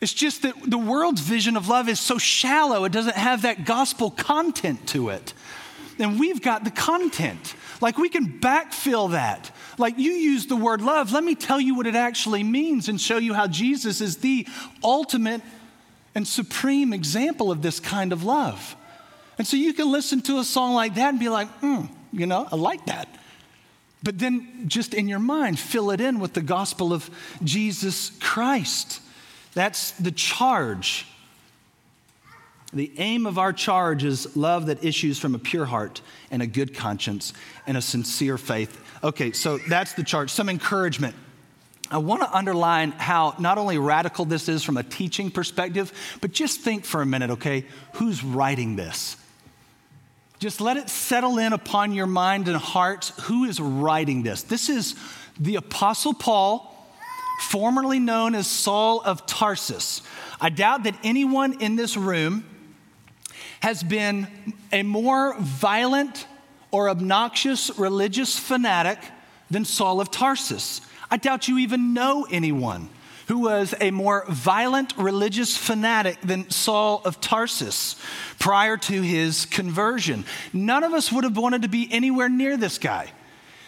It's 0.00 0.12
just 0.12 0.42
that 0.42 0.54
the 0.66 0.76
world's 0.76 1.22
vision 1.22 1.56
of 1.56 1.68
love 1.68 1.88
is 1.88 1.98
so 1.98 2.18
shallow, 2.18 2.84
it 2.84 2.92
doesn't 2.92 3.16
have 3.16 3.42
that 3.42 3.64
gospel 3.64 4.10
content 4.10 4.86
to 4.88 5.08
it. 5.08 5.32
And 5.98 6.20
we've 6.20 6.42
got 6.42 6.64
the 6.64 6.70
content. 6.70 7.54
Like 7.80 7.96
we 7.96 8.08
can 8.08 8.40
backfill 8.40 9.12
that. 9.12 9.50
Like 9.78 9.98
you 9.98 10.10
use 10.12 10.46
the 10.46 10.56
word 10.56 10.82
love. 10.82 11.12
Let 11.12 11.24
me 11.24 11.34
tell 11.34 11.60
you 11.60 11.74
what 11.74 11.86
it 11.86 11.94
actually 11.94 12.42
means 12.42 12.88
and 12.88 13.00
show 13.00 13.16
you 13.16 13.32
how 13.32 13.46
Jesus 13.46 14.00
is 14.00 14.18
the 14.18 14.46
ultimate 14.82 15.40
and 16.14 16.26
supreme 16.26 16.92
example 16.92 17.50
of 17.50 17.62
this 17.62 17.80
kind 17.80 18.12
of 18.12 18.24
love. 18.24 18.76
And 19.38 19.46
so 19.46 19.56
you 19.56 19.72
can 19.72 19.90
listen 19.90 20.20
to 20.22 20.38
a 20.38 20.44
song 20.44 20.74
like 20.74 20.94
that 20.94 21.10
and 21.10 21.18
be 21.18 21.28
like, 21.28 21.48
hmm, 21.58 21.86
you 22.12 22.26
know, 22.26 22.48
I 22.50 22.56
like 22.56 22.86
that. 22.86 23.08
But 24.02 24.18
then 24.18 24.64
just 24.66 24.94
in 24.94 25.08
your 25.08 25.18
mind, 25.18 25.58
fill 25.58 25.90
it 25.90 26.00
in 26.00 26.20
with 26.20 26.34
the 26.34 26.42
gospel 26.42 26.92
of 26.92 27.10
Jesus 27.42 28.10
Christ. 28.20 29.00
That's 29.54 29.92
the 29.92 30.12
charge. 30.12 31.06
The 32.72 32.92
aim 32.98 33.26
of 33.26 33.38
our 33.38 33.52
charge 33.52 34.04
is 34.04 34.36
love 34.36 34.66
that 34.66 34.84
issues 34.84 35.18
from 35.18 35.34
a 35.34 35.38
pure 35.38 35.64
heart 35.64 36.00
and 36.30 36.42
a 36.42 36.46
good 36.46 36.74
conscience 36.74 37.32
and 37.66 37.76
a 37.76 37.82
sincere 37.82 38.36
faith 38.36 38.80
Okay, 39.04 39.32
so 39.32 39.58
that's 39.58 39.92
the 39.92 40.02
charge. 40.02 40.30
Some 40.30 40.48
encouragement. 40.48 41.14
I 41.94 41.98
want 41.98 42.22
to 42.22 42.36
underline 42.36 42.90
how 42.90 43.36
not 43.38 43.56
only 43.56 43.78
radical 43.78 44.24
this 44.24 44.48
is 44.48 44.64
from 44.64 44.76
a 44.76 44.82
teaching 44.82 45.30
perspective, 45.30 45.92
but 46.20 46.32
just 46.32 46.60
think 46.60 46.84
for 46.84 47.00
a 47.00 47.06
minute, 47.06 47.30
okay? 47.30 47.66
Who's 47.94 48.24
writing 48.24 48.74
this? 48.74 49.16
Just 50.40 50.60
let 50.60 50.76
it 50.76 50.90
settle 50.90 51.38
in 51.38 51.52
upon 51.52 51.92
your 51.92 52.08
mind 52.08 52.48
and 52.48 52.56
hearts. 52.56 53.12
Who 53.26 53.44
is 53.44 53.60
writing 53.60 54.24
this? 54.24 54.42
This 54.42 54.68
is 54.68 54.96
the 55.38 55.54
Apostle 55.54 56.14
Paul, 56.14 56.74
formerly 57.42 58.00
known 58.00 58.34
as 58.34 58.48
Saul 58.48 59.00
of 59.00 59.24
Tarsus. 59.24 60.02
I 60.40 60.48
doubt 60.48 60.82
that 60.82 60.98
anyone 61.04 61.60
in 61.60 61.76
this 61.76 61.96
room 61.96 62.44
has 63.60 63.84
been 63.84 64.26
a 64.72 64.82
more 64.82 65.36
violent 65.38 66.26
or 66.72 66.88
obnoxious 66.88 67.70
religious 67.78 68.36
fanatic 68.36 68.98
than 69.48 69.64
Saul 69.64 70.00
of 70.00 70.10
Tarsus. 70.10 70.80
I 71.14 71.16
doubt 71.16 71.46
you 71.46 71.58
even 71.58 71.94
know 71.94 72.26
anyone 72.28 72.88
who 73.28 73.38
was 73.38 73.72
a 73.80 73.92
more 73.92 74.24
violent 74.28 74.94
religious 74.96 75.56
fanatic 75.56 76.20
than 76.22 76.50
Saul 76.50 77.02
of 77.04 77.20
Tarsus 77.20 77.94
prior 78.40 78.76
to 78.78 79.00
his 79.00 79.46
conversion. 79.46 80.24
None 80.52 80.82
of 80.82 80.92
us 80.92 81.12
would 81.12 81.22
have 81.22 81.36
wanted 81.36 81.62
to 81.62 81.68
be 81.68 81.88
anywhere 81.92 82.28
near 82.28 82.56
this 82.56 82.78
guy. 82.78 83.12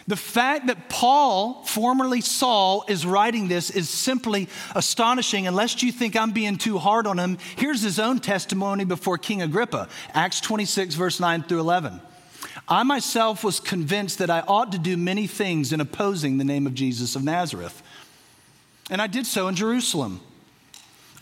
The 0.07 0.17
fact 0.17 0.67
that 0.67 0.89
Paul, 0.89 1.63
formerly 1.63 2.19
Saul, 2.19 2.83
is 2.89 3.05
writing 3.05 3.47
this 3.47 3.69
is 3.69 3.89
simply 3.89 4.49
astonishing. 4.75 5.47
Unless 5.47 5.81
you 5.83 5.93
think 5.93 6.17
I'm 6.17 6.31
being 6.31 6.57
too 6.57 6.77
hard 6.77 7.07
on 7.07 7.17
him, 7.17 7.37
here's 7.55 7.81
his 7.81 7.97
own 7.97 8.19
testimony 8.19 8.83
before 8.83 9.17
King 9.17 9.41
Agrippa 9.41 9.87
Acts 10.13 10.41
26, 10.41 10.95
verse 10.95 11.21
9 11.21 11.43
through 11.43 11.61
11. 11.61 12.01
I 12.67 12.83
myself 12.83 13.43
was 13.43 13.59
convinced 13.59 14.17
that 14.19 14.29
I 14.29 14.41
ought 14.41 14.73
to 14.73 14.77
do 14.77 14.97
many 14.97 15.25
things 15.25 15.71
in 15.71 15.79
opposing 15.79 16.37
the 16.37 16.43
name 16.43 16.67
of 16.67 16.73
Jesus 16.73 17.15
of 17.15 17.23
Nazareth. 17.23 17.81
And 18.89 19.01
I 19.01 19.07
did 19.07 19.25
so 19.25 19.47
in 19.47 19.55
Jerusalem. 19.55 20.21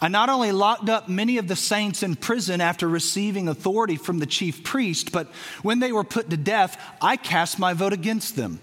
I 0.02 0.08
not 0.08 0.30
only 0.30 0.52
locked 0.52 0.90
up 0.90 1.08
many 1.08 1.38
of 1.38 1.48
the 1.48 1.56
saints 1.56 2.04
in 2.04 2.16
prison 2.16 2.62
after 2.62 2.88
receiving 2.88 3.48
authority 3.48 3.96
from 3.96 4.20
the 4.20 4.26
chief 4.26 4.64
priest, 4.64 5.12
but 5.12 5.28
when 5.62 5.80
they 5.80 5.92
were 5.92 6.04
put 6.04 6.30
to 6.32 6.38
death, 6.38 6.80
I 7.02 7.16
cast 7.16 7.60
my 7.60 7.74
vote 7.74 7.94
against 7.94 8.36
them. 8.36 8.60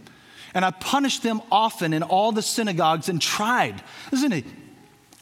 And 0.55 0.65
I 0.65 0.71
punished 0.71 1.23
them 1.23 1.41
often 1.51 1.93
in 1.95 2.03
all 2.03 2.33
the 2.33 2.43
synagogues 2.43 3.09
and 3.09 3.21
tried, 3.21 3.83
isn't 4.13 4.33
it? 4.33 4.45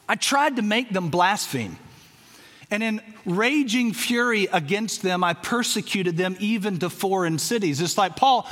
I 0.08 0.16
tried 0.16 0.56
to 0.56 0.62
make 0.62 0.90
them 0.90 1.08
blaspheme. 1.08 1.78
And 2.70 2.82
in 2.82 3.00
raging 3.26 3.92
fury 3.92 4.46
against 4.52 5.02
them, 5.02 5.24
I 5.24 5.34
persecuted 5.34 6.16
them 6.16 6.36
even 6.38 6.78
to 6.78 6.90
foreign 6.90 7.38
cities. 7.38 7.80
It's 7.80 7.98
like, 7.98 8.16
Paul, 8.16 8.48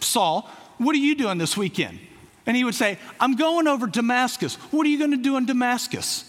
Saul, 0.00 0.50
what 0.78 0.94
are 0.94 1.00
you 1.00 1.14
doing 1.14 1.38
this 1.38 1.56
weekend? 1.56 1.98
And 2.46 2.56
he 2.56 2.64
would 2.64 2.74
say, 2.74 2.98
I'm 3.20 3.36
going 3.36 3.68
over 3.68 3.86
Damascus. 3.86 4.54
What 4.70 4.86
are 4.86 4.90
you 4.90 4.98
going 4.98 5.10
to 5.10 5.18
do 5.18 5.36
in 5.36 5.44
Damascus? 5.44 6.24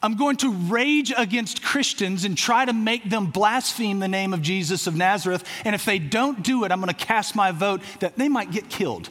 I'm 0.00 0.16
going 0.16 0.36
to 0.38 0.52
rage 0.52 1.12
against 1.16 1.62
Christians 1.62 2.24
and 2.24 2.38
try 2.38 2.64
to 2.64 2.72
make 2.72 3.10
them 3.10 3.26
blaspheme 3.26 3.98
the 3.98 4.08
name 4.08 4.32
of 4.32 4.40
Jesus 4.40 4.86
of 4.86 4.94
Nazareth. 4.94 5.44
And 5.64 5.74
if 5.74 5.84
they 5.84 5.98
don't 5.98 6.42
do 6.42 6.64
it, 6.64 6.70
I'm 6.70 6.80
going 6.80 6.94
to 6.94 7.04
cast 7.04 7.34
my 7.34 7.50
vote 7.50 7.82
that 7.98 8.16
they 8.16 8.28
might 8.28 8.52
get 8.52 8.68
killed. 8.68 9.10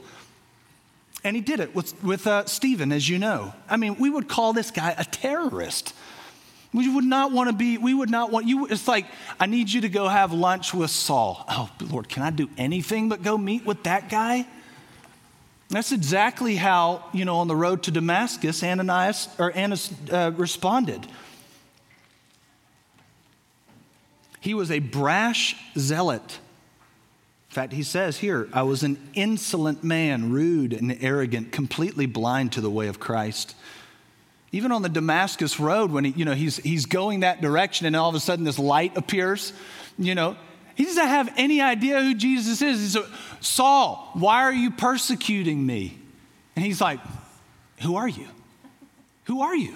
And 1.23 1.35
he 1.35 1.41
did 1.41 1.59
it 1.59 1.75
with, 1.75 2.01
with 2.03 2.25
uh, 2.25 2.45
Stephen, 2.45 2.91
as 2.91 3.07
you 3.07 3.19
know. 3.19 3.53
I 3.69 3.77
mean, 3.77 3.97
we 3.99 4.09
would 4.09 4.27
call 4.27 4.53
this 4.53 4.71
guy 4.71 4.95
a 4.97 5.03
terrorist. 5.03 5.93
We 6.73 6.87
would 6.87 7.03
not 7.03 7.31
want 7.31 7.49
to 7.49 7.55
be, 7.55 7.77
we 7.77 7.93
would 7.93 8.09
not 8.09 8.31
want 8.31 8.47
you. 8.47 8.67
It's 8.67 8.87
like, 8.87 9.05
I 9.39 9.45
need 9.45 9.69
you 9.69 9.81
to 9.81 9.89
go 9.89 10.07
have 10.07 10.31
lunch 10.31 10.73
with 10.73 10.89
Saul. 10.89 11.43
Oh, 11.49 11.69
Lord, 11.89 12.07
can 12.07 12.23
I 12.23 12.29
do 12.29 12.49
anything 12.57 13.09
but 13.09 13.23
go 13.23 13.37
meet 13.37 13.65
with 13.65 13.83
that 13.83 14.09
guy? 14.09 14.47
That's 15.69 15.91
exactly 15.91 16.55
how, 16.55 17.05
you 17.13 17.25
know, 17.25 17.37
on 17.37 17.47
the 17.47 17.55
road 17.55 17.83
to 17.83 17.91
Damascus, 17.91 18.63
Ananias 18.63 19.29
or 19.37 19.55
Annas 19.55 19.91
uh, 20.11 20.31
responded. 20.35 21.07
He 24.41 24.53
was 24.53 24.71
a 24.71 24.79
brash 24.79 25.55
zealot. 25.77 26.39
In 27.49 27.53
fact, 27.53 27.73
he 27.73 27.83
says 27.83 28.17
here, 28.17 28.49
I 28.53 28.63
was 28.63 28.81
an 28.83 28.97
insolent 29.13 29.83
man, 29.83 30.31
rude 30.31 30.73
and 30.73 30.97
arrogant, 31.01 31.51
completely 31.51 32.05
blind 32.05 32.53
to 32.53 32.61
the 32.61 32.69
way 32.69 32.87
of 32.87 32.99
Christ. 32.99 33.55
Even 34.51 34.71
on 34.71 34.81
the 34.81 34.89
Damascus 34.89 35.59
road, 35.59 35.91
when 35.91 36.05
he, 36.05 36.11
you 36.11 36.25
know, 36.25 36.33
he's, 36.33 36.57
he's 36.57 36.85
going 36.85 37.21
that 37.21 37.41
direction 37.41 37.85
and 37.85 37.95
all 37.95 38.09
of 38.09 38.15
a 38.15 38.19
sudden 38.19 38.43
this 38.43 38.59
light 38.59 38.97
appears, 38.97 39.53
you 39.97 40.13
know, 40.13 40.35
he 40.75 40.85
doesn't 40.85 41.07
have 41.07 41.33
any 41.37 41.61
idea 41.61 42.01
who 42.01 42.15
Jesus 42.15 42.61
is. 42.61 42.79
He's 42.79 42.95
like, 42.95 43.05
Saul, 43.39 44.09
why 44.13 44.43
are 44.43 44.53
you 44.53 44.71
persecuting 44.71 45.65
me? 45.65 45.97
And 46.55 46.65
he's 46.65 46.81
like, 46.81 46.99
Who 47.81 47.95
are 47.95 48.07
you? 48.07 48.27
Who 49.25 49.41
are 49.41 49.55
you? 49.55 49.75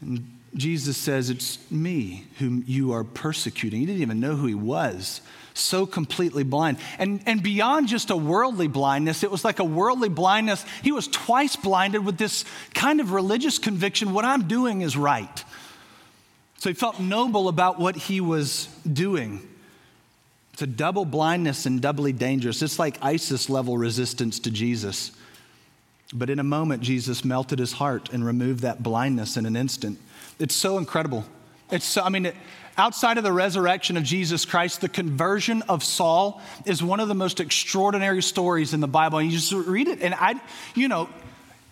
And 0.00 0.38
Jesus 0.54 0.96
says, 0.96 1.30
It's 1.30 1.58
me 1.70 2.24
whom 2.38 2.64
you 2.66 2.92
are 2.92 3.04
persecuting. 3.04 3.80
He 3.80 3.86
didn't 3.86 4.02
even 4.02 4.20
know 4.20 4.36
who 4.36 4.46
he 4.46 4.54
was. 4.54 5.20
So 5.54 5.86
completely 5.86 6.42
blind. 6.42 6.78
And, 6.98 7.22
and 7.26 7.42
beyond 7.42 7.86
just 7.86 8.10
a 8.10 8.16
worldly 8.16 8.66
blindness, 8.66 9.22
it 9.22 9.30
was 9.30 9.44
like 9.44 9.60
a 9.60 9.64
worldly 9.64 10.08
blindness. 10.08 10.64
He 10.82 10.90
was 10.90 11.06
twice 11.06 11.54
blinded 11.54 12.04
with 12.04 12.18
this 12.18 12.44
kind 12.74 13.00
of 13.00 13.12
religious 13.12 13.58
conviction 13.58 14.12
what 14.12 14.24
I'm 14.24 14.48
doing 14.48 14.80
is 14.80 14.96
right. 14.96 15.44
So 16.58 16.70
he 16.70 16.74
felt 16.74 16.98
noble 16.98 17.48
about 17.48 17.78
what 17.78 17.94
he 17.94 18.20
was 18.20 18.66
doing. 18.90 19.48
It's 20.54 20.62
a 20.62 20.66
double 20.66 21.04
blindness 21.04 21.66
and 21.66 21.80
doubly 21.80 22.12
dangerous. 22.12 22.62
It's 22.62 22.78
like 22.78 22.96
ISIS 23.02 23.50
level 23.50 23.76
resistance 23.76 24.38
to 24.40 24.50
Jesus. 24.50 25.12
But 26.12 26.30
in 26.30 26.38
a 26.38 26.44
moment, 26.44 26.82
Jesus 26.82 27.24
melted 27.24 27.58
his 27.58 27.72
heart 27.72 28.08
and 28.12 28.24
removed 28.24 28.60
that 28.60 28.82
blindness 28.82 29.36
in 29.36 29.46
an 29.46 29.56
instant. 29.56 29.98
It's 30.38 30.54
so 30.54 30.78
incredible. 30.78 31.24
It's 31.70 31.84
so, 31.84 32.02
I 32.02 32.08
mean, 32.08 32.26
it, 32.26 32.36
outside 32.76 33.18
of 33.18 33.24
the 33.24 33.32
resurrection 33.32 33.96
of 33.96 34.04
Jesus 34.04 34.44
Christ, 34.44 34.80
the 34.80 34.88
conversion 34.88 35.62
of 35.62 35.84
Saul 35.84 36.40
is 36.64 36.82
one 36.82 37.00
of 37.00 37.08
the 37.08 37.14
most 37.14 37.40
extraordinary 37.40 38.22
stories 38.22 38.74
in 38.74 38.80
the 38.80 38.88
Bible. 38.88 39.18
And 39.18 39.30
you 39.30 39.36
just 39.38 39.52
read 39.52 39.88
it, 39.88 40.00
and 40.02 40.14
I, 40.14 40.40
you 40.74 40.88
know, 40.88 41.08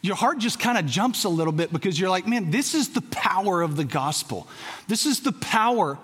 your 0.01 0.17
heart 0.17 0.39
just 0.39 0.59
kind 0.59 0.77
of 0.77 0.87
jumps 0.87 1.25
a 1.25 1.29
little 1.29 1.53
bit 1.53 1.73
because 1.73 1.99
you're 1.99 2.11
like, 2.11 2.27
man, 2.27 2.51
this 2.51 2.75
is 2.75 2.89
the 2.91 3.03
power 3.03 3.63
of 3.63 3.77
the 3.77 3.85
gospel. 3.85 4.49
This 4.89 5.07
is 5.07 5.21
the 5.21 5.33
power 5.33 5.99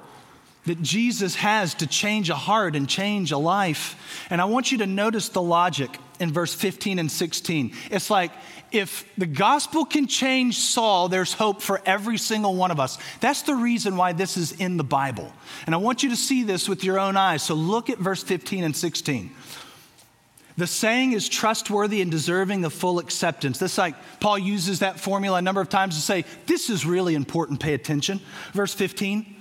that 0.68 0.82
Jesus 0.82 1.34
has 1.34 1.74
to 1.74 1.86
change 1.86 2.28
a 2.28 2.34
heart 2.34 2.76
and 2.76 2.88
change 2.88 3.32
a 3.32 3.38
life. 3.38 4.26
And 4.30 4.38
I 4.40 4.44
want 4.44 4.70
you 4.70 4.78
to 4.78 4.86
notice 4.86 5.30
the 5.30 5.40
logic 5.40 5.90
in 6.20 6.30
verse 6.30 6.52
15 6.52 6.98
and 6.98 7.10
16. 7.10 7.72
It's 7.90 8.10
like, 8.10 8.32
if 8.70 9.10
the 9.16 9.26
gospel 9.26 9.86
can 9.86 10.06
change 10.06 10.58
Saul, 10.58 11.08
there's 11.08 11.32
hope 11.32 11.62
for 11.62 11.80
every 11.86 12.18
single 12.18 12.54
one 12.54 12.70
of 12.70 12.78
us. 12.78 12.98
That's 13.20 13.42
the 13.42 13.54
reason 13.54 13.96
why 13.96 14.12
this 14.12 14.36
is 14.36 14.52
in 14.52 14.76
the 14.76 14.84
Bible. 14.84 15.32
And 15.64 15.74
I 15.74 15.78
want 15.78 16.02
you 16.02 16.10
to 16.10 16.16
see 16.16 16.42
this 16.42 16.68
with 16.68 16.84
your 16.84 16.98
own 16.98 17.16
eyes. 17.16 17.42
So 17.42 17.54
look 17.54 17.88
at 17.88 17.96
verse 17.96 18.22
15 18.22 18.64
and 18.64 18.76
16. 18.76 19.30
The 20.58 20.66
saying 20.66 21.12
is 21.12 21.30
trustworthy 21.30 22.02
and 22.02 22.10
deserving 22.10 22.66
of 22.66 22.74
full 22.74 22.98
acceptance. 22.98 23.58
This 23.58 23.78
like 23.78 23.94
Paul 24.20 24.38
uses 24.38 24.80
that 24.80 25.00
formula 25.00 25.38
a 25.38 25.42
number 25.42 25.62
of 25.62 25.70
times 25.70 25.94
to 25.94 26.02
say, 26.02 26.26
this 26.46 26.68
is 26.68 26.84
really 26.84 27.14
important, 27.14 27.58
pay 27.58 27.72
attention. 27.72 28.20
Verse 28.52 28.74
15. 28.74 29.36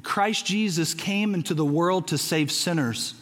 Christ 0.00 0.46
Jesus 0.46 0.94
came 0.94 1.34
into 1.34 1.54
the 1.54 1.64
world 1.64 2.08
to 2.08 2.18
save 2.18 2.50
sinners, 2.50 3.14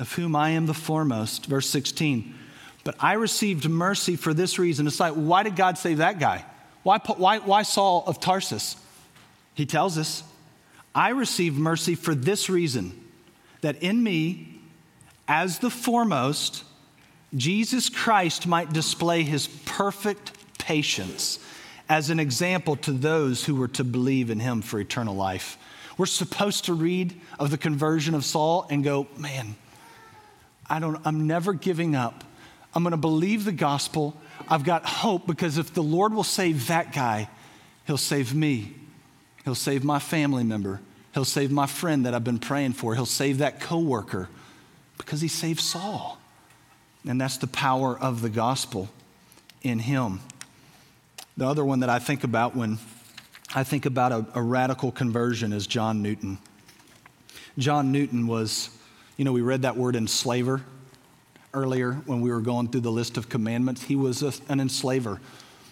of 0.00 0.12
whom 0.12 0.34
I 0.34 0.50
am 0.50 0.66
the 0.66 0.74
foremost. 0.74 1.46
Verse 1.46 1.68
16. 1.68 2.34
But 2.84 2.96
I 3.00 3.14
received 3.14 3.68
mercy 3.68 4.16
for 4.16 4.34
this 4.34 4.58
reason. 4.58 4.86
It's 4.86 5.00
like, 5.00 5.14
why 5.14 5.42
did 5.42 5.56
God 5.56 5.78
save 5.78 5.98
that 5.98 6.18
guy? 6.18 6.44
Why, 6.82 6.98
why, 6.98 7.38
why 7.38 7.62
Saul 7.62 8.04
of 8.06 8.18
Tarsus? 8.18 8.76
He 9.54 9.66
tells 9.66 9.98
us, 9.98 10.22
I 10.94 11.10
received 11.10 11.58
mercy 11.58 11.94
for 11.94 12.14
this 12.14 12.48
reason 12.48 12.98
that 13.60 13.82
in 13.82 14.02
me, 14.02 14.60
as 15.26 15.58
the 15.58 15.70
foremost, 15.70 16.64
Jesus 17.36 17.88
Christ 17.88 18.46
might 18.46 18.72
display 18.72 19.22
his 19.22 19.48
perfect 19.66 20.32
patience 20.58 21.38
as 21.88 22.10
an 22.10 22.20
example 22.20 22.76
to 22.76 22.92
those 22.92 23.44
who 23.44 23.54
were 23.54 23.68
to 23.68 23.84
believe 23.84 24.30
in 24.30 24.40
him 24.40 24.62
for 24.62 24.78
eternal 24.78 25.14
life. 25.14 25.56
We're 25.96 26.06
supposed 26.06 26.66
to 26.66 26.74
read 26.74 27.20
of 27.38 27.50
the 27.50 27.58
conversion 27.58 28.14
of 28.14 28.24
Saul 28.24 28.66
and 28.70 28.84
go, 28.84 29.08
man, 29.16 29.56
I 30.68 30.78
don't, 30.78 31.00
I'm 31.04 31.26
never 31.26 31.52
giving 31.52 31.96
up. 31.96 32.24
I'm 32.74 32.82
going 32.82 32.92
to 32.92 32.96
believe 32.96 33.44
the 33.44 33.52
gospel. 33.52 34.16
I've 34.48 34.64
got 34.64 34.84
hope 34.84 35.26
because 35.26 35.58
if 35.58 35.74
the 35.74 35.82
Lord 35.82 36.12
will 36.12 36.24
save 36.24 36.68
that 36.68 36.92
guy, 36.92 37.28
he'll 37.86 37.96
save 37.96 38.34
me. 38.34 38.74
He'll 39.44 39.54
save 39.54 39.82
my 39.82 39.98
family 39.98 40.44
member. 40.44 40.80
He'll 41.14 41.24
save 41.24 41.50
my 41.50 41.66
friend 41.66 42.06
that 42.06 42.14
I've 42.14 42.24
been 42.24 42.38
praying 42.38 42.74
for. 42.74 42.94
He'll 42.94 43.06
save 43.06 43.38
that 43.38 43.60
coworker 43.60 44.28
because 44.98 45.20
he 45.20 45.28
saved 45.28 45.60
Saul. 45.60 46.18
And 47.06 47.20
that's 47.20 47.38
the 47.38 47.46
power 47.46 47.98
of 47.98 48.20
the 48.20 48.28
gospel 48.28 48.90
in 49.62 49.78
him. 49.78 50.20
The 51.38 51.46
other 51.46 51.64
one 51.64 51.80
that 51.80 51.88
I 51.88 52.00
think 52.00 52.24
about 52.24 52.56
when 52.56 52.78
I 53.54 53.62
think 53.62 53.86
about 53.86 54.10
a, 54.10 54.26
a 54.34 54.42
radical 54.42 54.90
conversion 54.90 55.52
is 55.52 55.68
John 55.68 56.02
Newton. 56.02 56.38
John 57.56 57.92
Newton 57.92 58.26
was, 58.26 58.70
you 59.16 59.24
know, 59.24 59.30
we 59.30 59.40
read 59.40 59.62
that 59.62 59.76
word 59.76 59.94
enslaver 59.94 60.62
earlier 61.54 61.92
when 62.06 62.22
we 62.22 62.32
were 62.32 62.40
going 62.40 62.66
through 62.66 62.80
the 62.80 62.90
list 62.90 63.16
of 63.16 63.28
commandments. 63.28 63.84
He 63.84 63.94
was 63.94 64.24
a, 64.24 64.32
an 64.48 64.58
enslaver. 64.58 65.20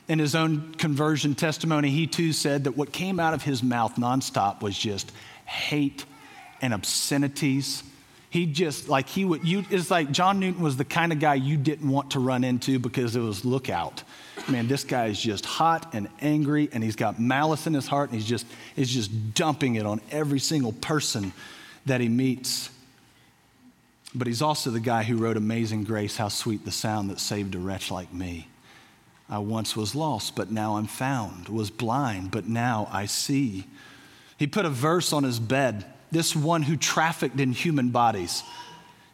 In 0.06 0.20
his 0.20 0.36
own 0.36 0.72
conversion 0.74 1.34
testimony, 1.34 1.90
he 1.90 2.06
too 2.06 2.32
said 2.32 2.62
that 2.62 2.76
what 2.76 2.92
came 2.92 3.18
out 3.18 3.34
of 3.34 3.42
his 3.42 3.60
mouth 3.60 3.96
nonstop 3.96 4.62
was 4.62 4.78
just 4.78 5.10
hate 5.46 6.04
and 6.62 6.74
obscenities 6.74 7.82
he 8.30 8.46
just 8.46 8.88
like 8.88 9.08
he 9.08 9.24
would 9.24 9.46
you 9.46 9.64
it's 9.70 9.90
like 9.90 10.10
john 10.10 10.40
newton 10.40 10.62
was 10.62 10.76
the 10.76 10.84
kind 10.84 11.12
of 11.12 11.20
guy 11.20 11.34
you 11.34 11.56
didn't 11.56 11.88
want 11.88 12.10
to 12.10 12.18
run 12.18 12.44
into 12.44 12.78
because 12.78 13.14
it 13.14 13.20
was 13.20 13.44
lookout 13.44 14.02
man 14.48 14.68
this 14.68 14.84
guy 14.84 15.06
is 15.06 15.20
just 15.20 15.44
hot 15.44 15.94
and 15.94 16.08
angry 16.20 16.68
and 16.72 16.82
he's 16.82 16.96
got 16.96 17.18
malice 17.18 17.66
in 17.66 17.74
his 17.74 17.86
heart 17.86 18.10
and 18.10 18.18
he's 18.18 18.28
just 18.28 18.46
is 18.76 18.92
just 18.92 19.34
dumping 19.34 19.74
it 19.74 19.86
on 19.86 20.00
every 20.10 20.38
single 20.38 20.72
person 20.72 21.32
that 21.86 22.00
he 22.00 22.08
meets 22.08 22.70
but 24.16 24.26
he's 24.26 24.40
also 24.40 24.70
the 24.70 24.80
guy 24.80 25.02
who 25.02 25.18
wrote 25.18 25.36
Amazing 25.36 25.84
Grace, 25.84 26.16
How 26.16 26.28
Sweet 26.28 26.64
the 26.64 26.72
Sound 26.72 27.10
That 27.10 27.20
Saved 27.20 27.54
a 27.54 27.58
Wretch 27.58 27.90
Like 27.90 28.14
Me. 28.14 28.48
I 29.28 29.38
once 29.38 29.76
was 29.76 29.94
lost, 29.94 30.34
but 30.34 30.50
now 30.50 30.76
I'm 30.76 30.86
found, 30.86 31.50
was 31.50 31.70
blind, 31.70 32.30
but 32.30 32.48
now 32.48 32.88
I 32.90 33.04
see. 33.04 33.66
He 34.38 34.46
put 34.46 34.64
a 34.64 34.70
verse 34.70 35.12
on 35.12 35.24
his 35.24 35.38
bed, 35.38 35.84
this 36.10 36.34
one 36.34 36.62
who 36.62 36.76
trafficked 36.76 37.38
in 37.38 37.52
human 37.52 37.90
bodies. 37.90 38.42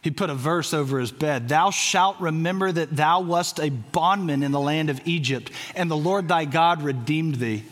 He 0.03 0.11
put 0.11 0.29
a 0.29 0.35
verse 0.35 0.73
over 0.73 0.99
his 0.99 1.11
bed 1.11 1.47
Thou 1.47 1.71
shalt 1.71 2.19
remember 2.19 2.71
that 2.71 2.95
thou 2.95 3.21
wast 3.21 3.59
a 3.59 3.69
bondman 3.69 4.43
in 4.43 4.51
the 4.51 4.59
land 4.59 4.89
of 4.89 5.01
Egypt, 5.05 5.49
and 5.75 5.89
the 5.89 5.97
Lord 5.97 6.27
thy 6.27 6.45
God 6.45 6.83
redeemed 6.83 7.35
thee. 7.35 7.63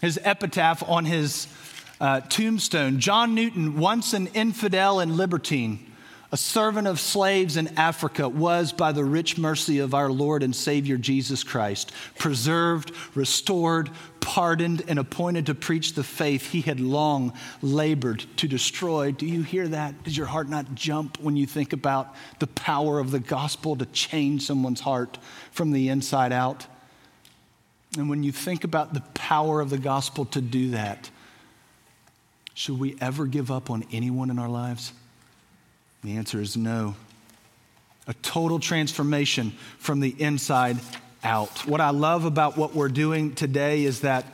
His 0.00 0.18
epitaph 0.24 0.82
on 0.88 1.04
his 1.04 1.46
uh, 2.00 2.20
tombstone 2.22 2.98
John 2.98 3.34
Newton, 3.34 3.78
once 3.78 4.14
an 4.14 4.28
infidel 4.28 4.98
and 4.98 5.16
libertine 5.16 5.91
a 6.32 6.36
servant 6.38 6.88
of 6.88 6.98
slaves 6.98 7.58
in 7.58 7.78
Africa, 7.78 8.26
was 8.26 8.72
by 8.72 8.90
the 8.90 9.04
rich 9.04 9.36
mercy 9.36 9.80
of 9.80 9.92
our 9.92 10.10
Lord 10.10 10.42
and 10.42 10.56
Savior 10.56 10.96
Jesus 10.96 11.44
Christ 11.44 11.92
preserved, 12.18 12.90
restored, 13.14 13.90
pardoned, 14.20 14.82
and 14.88 14.98
appointed 14.98 15.46
to 15.46 15.54
preach 15.54 15.92
the 15.92 16.02
faith 16.02 16.50
he 16.50 16.62
had 16.62 16.80
long 16.80 17.34
labored 17.60 18.24
to 18.38 18.48
destroy. 18.48 19.12
Do 19.12 19.26
you 19.26 19.42
hear 19.42 19.68
that? 19.68 20.04
Does 20.04 20.16
your 20.16 20.26
heart 20.26 20.48
not 20.48 20.74
jump 20.74 21.20
when 21.20 21.36
you 21.36 21.46
think 21.46 21.74
about 21.74 22.14
the 22.38 22.46
power 22.46 22.98
of 22.98 23.10
the 23.10 23.20
gospel 23.20 23.76
to 23.76 23.84
change 23.86 24.46
someone's 24.46 24.80
heart 24.80 25.18
from 25.50 25.70
the 25.70 25.90
inside 25.90 26.32
out? 26.32 26.66
And 27.98 28.08
when 28.08 28.22
you 28.22 28.32
think 28.32 28.64
about 28.64 28.94
the 28.94 29.02
power 29.12 29.60
of 29.60 29.68
the 29.68 29.76
gospel 29.76 30.24
to 30.26 30.40
do 30.40 30.70
that, 30.70 31.10
should 32.54 32.78
we 32.78 32.96
ever 33.02 33.26
give 33.26 33.50
up 33.50 33.68
on 33.68 33.84
anyone 33.92 34.30
in 34.30 34.38
our 34.38 34.48
lives? 34.48 34.94
The 36.04 36.16
answer 36.16 36.40
is 36.40 36.56
no. 36.56 36.96
A 38.08 38.14
total 38.14 38.58
transformation 38.58 39.52
from 39.78 40.00
the 40.00 40.10
inside 40.20 40.78
out. 41.22 41.66
What 41.68 41.80
I 41.80 41.90
love 41.90 42.24
about 42.24 42.56
what 42.56 42.74
we're 42.74 42.88
doing 42.88 43.34
today 43.36 43.84
is 43.84 44.00
that, 44.00 44.26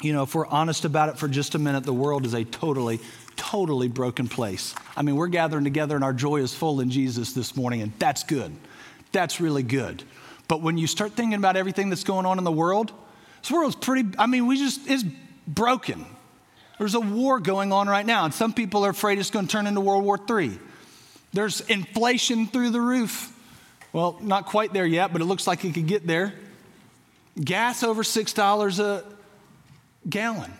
you 0.00 0.12
know, 0.12 0.22
if 0.22 0.34
we're 0.36 0.46
honest 0.46 0.84
about 0.84 1.08
it 1.08 1.18
for 1.18 1.26
just 1.26 1.56
a 1.56 1.58
minute, 1.58 1.82
the 1.82 1.92
world 1.92 2.24
is 2.24 2.34
a 2.34 2.44
totally, 2.44 3.00
totally 3.34 3.88
broken 3.88 4.28
place. 4.28 4.76
I 4.96 5.02
mean, 5.02 5.16
we're 5.16 5.26
gathering 5.26 5.64
together 5.64 5.96
and 5.96 6.04
our 6.04 6.12
joy 6.12 6.36
is 6.36 6.54
full 6.54 6.78
in 6.78 6.90
Jesus 6.90 7.32
this 7.32 7.56
morning, 7.56 7.82
and 7.82 7.92
that's 7.98 8.22
good. 8.22 8.54
That's 9.10 9.40
really 9.40 9.64
good. 9.64 10.04
But 10.46 10.62
when 10.62 10.78
you 10.78 10.86
start 10.86 11.12
thinking 11.12 11.34
about 11.34 11.56
everything 11.56 11.88
that's 11.90 12.04
going 12.04 12.26
on 12.26 12.38
in 12.38 12.44
the 12.44 12.52
world, 12.52 12.92
this 13.40 13.50
world's 13.50 13.74
pretty, 13.74 14.16
I 14.18 14.26
mean, 14.26 14.46
we 14.46 14.56
just, 14.56 14.88
it's 14.88 15.04
broken. 15.48 16.06
There's 16.78 16.94
a 16.94 17.00
war 17.00 17.40
going 17.40 17.72
on 17.72 17.88
right 17.88 18.06
now, 18.06 18.24
and 18.24 18.32
some 18.32 18.52
people 18.52 18.86
are 18.86 18.90
afraid 18.90 19.18
it's 19.18 19.30
going 19.30 19.48
to 19.48 19.52
turn 19.52 19.66
into 19.66 19.80
World 19.80 20.04
War 20.04 20.16
III. 20.30 20.58
There's 21.32 21.60
inflation 21.62 22.46
through 22.46 22.70
the 22.70 22.80
roof. 22.80 23.32
Well, 23.92 24.18
not 24.20 24.46
quite 24.46 24.72
there 24.72 24.86
yet, 24.86 25.12
but 25.12 25.22
it 25.22 25.24
looks 25.24 25.46
like 25.46 25.64
it 25.64 25.74
could 25.74 25.86
get 25.86 26.06
there. 26.06 26.34
Gas 27.42 27.82
over 27.82 28.02
$6 28.02 28.78
a 28.78 29.04
gallon. 30.08 30.52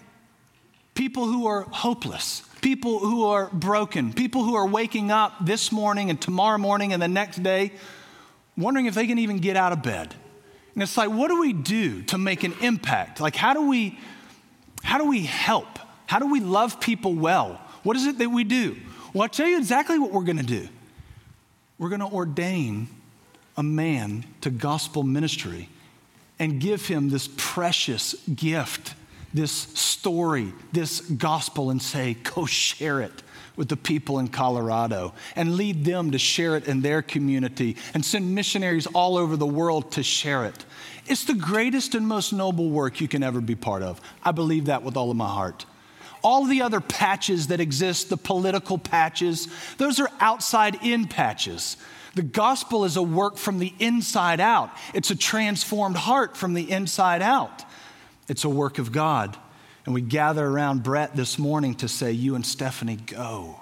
People 0.94 1.26
who 1.26 1.46
are 1.46 1.62
hopeless, 1.62 2.42
people 2.61 2.98
who 2.98 3.24
are 3.24 3.48
broken, 3.52 4.12
people 4.12 4.44
who 4.44 4.54
are 4.54 4.66
waking 4.66 5.11
up 5.11 5.44
this 5.44 5.72
morning 5.72 6.11
and 6.11 6.20
tomorrow 6.20 6.58
morning 6.58 6.92
and 6.92 7.02
the 7.02 7.08
next 7.08 7.42
day 7.42 7.72
wondering 8.56 8.87
if 8.87 8.94
they 8.94 9.06
can 9.06 9.18
even 9.18 9.38
get 9.38 9.56
out 9.56 9.72
of 9.72 9.82
bed. 9.82 10.14
And 10.74 10.82
it's 10.82 10.96
like, 10.96 11.11
what 11.11 11.28
do 11.28 11.40
we 11.40 11.52
do 11.52 12.02
to 12.04 12.18
make 12.18 12.44
an 12.44 12.54
impact? 12.61 13.20
Like, 13.20 13.37
how 13.37 13.54
do 13.54 13.68
we, 13.68 13.98
how 14.82 14.98
do 14.98 15.06
we 15.06 15.22
help? 15.22 15.78
How 16.06 16.18
do 16.18 16.30
we 16.30 16.40
love 16.40 16.80
people 16.80 17.14
well? 17.14 17.61
What 17.82 17.96
is 17.96 18.06
it 18.06 18.18
that 18.18 18.30
we 18.30 18.44
do? 18.44 18.76
Well, 19.12 19.22
I'll 19.22 19.29
tell 19.29 19.46
you 19.46 19.59
exactly 19.59 19.98
what 19.98 20.12
we're 20.12 20.25
going 20.25 20.38
to 20.38 20.42
do. 20.42 20.68
We're 21.79 21.90
going 21.90 22.01
to 22.01 22.07
ordain 22.07 22.88
a 23.57 23.62
man 23.62 24.25
to 24.40 24.51
gospel 24.51 25.03
ministry 25.03 25.68
and 26.38 26.61
give 26.61 26.87
him 26.87 27.11
this 27.11 27.29
precious 27.37 28.14
gift, 28.35 28.94
this 29.35 29.53
story, 29.53 30.53
this 30.72 31.01
gospel, 31.01 31.70
and 31.70 31.83
say, 31.83 32.14
go 32.14 32.46
share 32.46 33.01
it 33.01 33.22
with 33.55 33.68
the 33.68 33.77
people 33.77 34.18
in 34.18 34.29
Colorado 34.29 35.12
and 35.37 35.57
lead 35.57 35.85
them 35.85 36.12
to 36.12 36.18
share 36.18 36.57
it 36.57 36.66
in 36.66 36.81
their 36.81 37.03
community 37.03 37.77
and 37.92 38.03
send 38.03 38.35
missionaries 38.35 38.87
all 38.87 39.18
over 39.18 39.37
the 39.37 39.46
world 39.46 39.92
to 39.92 40.03
share 40.03 40.46
it. 40.46 40.64
It's 41.07 41.27
the 41.27 41.35
greatest 41.35 41.94
and 41.94 42.09
most 42.09 42.33
noble 42.33 42.70
work 42.70 43.01
you 43.01 43.09
can 43.09 43.22
ever 43.22 43.42
be 43.42 43.55
part 43.55 43.83
of. 43.83 44.01
I 44.22 44.33
believe 44.33 44.66
that 44.66 44.83
with 44.83 44.96
all 44.96 45.11
of 45.11 45.16
my 45.16 45.29
heart. 45.29 45.66
All 46.22 46.44
the 46.44 46.62
other 46.62 46.80
patches 46.80 47.48
that 47.48 47.61
exist, 47.61 48.08
the 48.08 48.16
political 48.16 48.78
patches, 48.78 49.48
those 49.78 50.00
are 50.00 50.11
outside 50.20 50.78
in 50.82 51.08
patches. 51.08 51.76
The 52.14 52.22
gospel 52.22 52.85
is 52.85 52.96
a 52.96 53.02
work 53.02 53.37
from 53.37 53.58
the 53.58 53.72
inside 53.78 54.40
out, 54.40 54.70
it's 54.94 55.11
a 55.11 55.16
transformed 55.16 55.96
heart 55.96 56.37
from 56.37 56.54
the 56.54 56.70
inside 56.70 57.22
out. 57.22 57.64
It's 58.28 58.44
a 58.44 58.48
work 58.48 58.78
of 58.78 58.92
God. 58.92 59.37
And 59.85 59.94
we 59.94 60.00
gather 60.00 60.46
around 60.46 60.85
Brett 60.85 61.16
this 61.16 61.38
morning 61.38 61.74
to 61.76 61.88
say, 61.88 62.12
You 62.12 62.35
and 62.35 62.46
Stephanie, 62.46 62.96
go. 62.96 63.61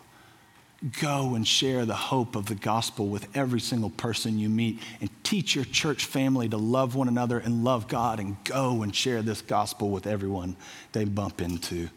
Go 1.01 1.35
and 1.35 1.47
share 1.47 1.85
the 1.85 1.95
hope 1.95 2.37
of 2.37 2.47
the 2.47 2.55
gospel 2.55 3.09
with 3.09 3.37
every 3.37 3.61
single 3.61 3.91
person 3.91 4.39
you 4.39 4.49
meet 4.49 4.79
and 5.01 5.11
teach 5.23 5.55
your 5.55 5.67
church 5.67 6.07
family 6.07 6.49
to 6.49 6.57
love 6.57 6.95
one 6.95 7.09
another 7.09 7.39
and 7.39 7.65
love 7.65 7.87
God 7.87 8.19
and 8.19 8.37
go 8.45 8.83
and 8.83 8.95
share 8.95 9.21
this 9.21 9.43
gospel 9.43 9.91
with 9.91 10.07
everyone 10.07 10.57
they 10.93 11.05
bump 11.05 11.43
into 11.43 11.91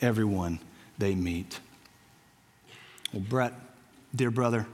everyone 0.00 0.58
they 0.98 1.14
meet. 1.14 1.58
Well, 3.12 3.22
Brett, 3.22 3.52
dear 4.14 4.30
brother, 4.30 4.66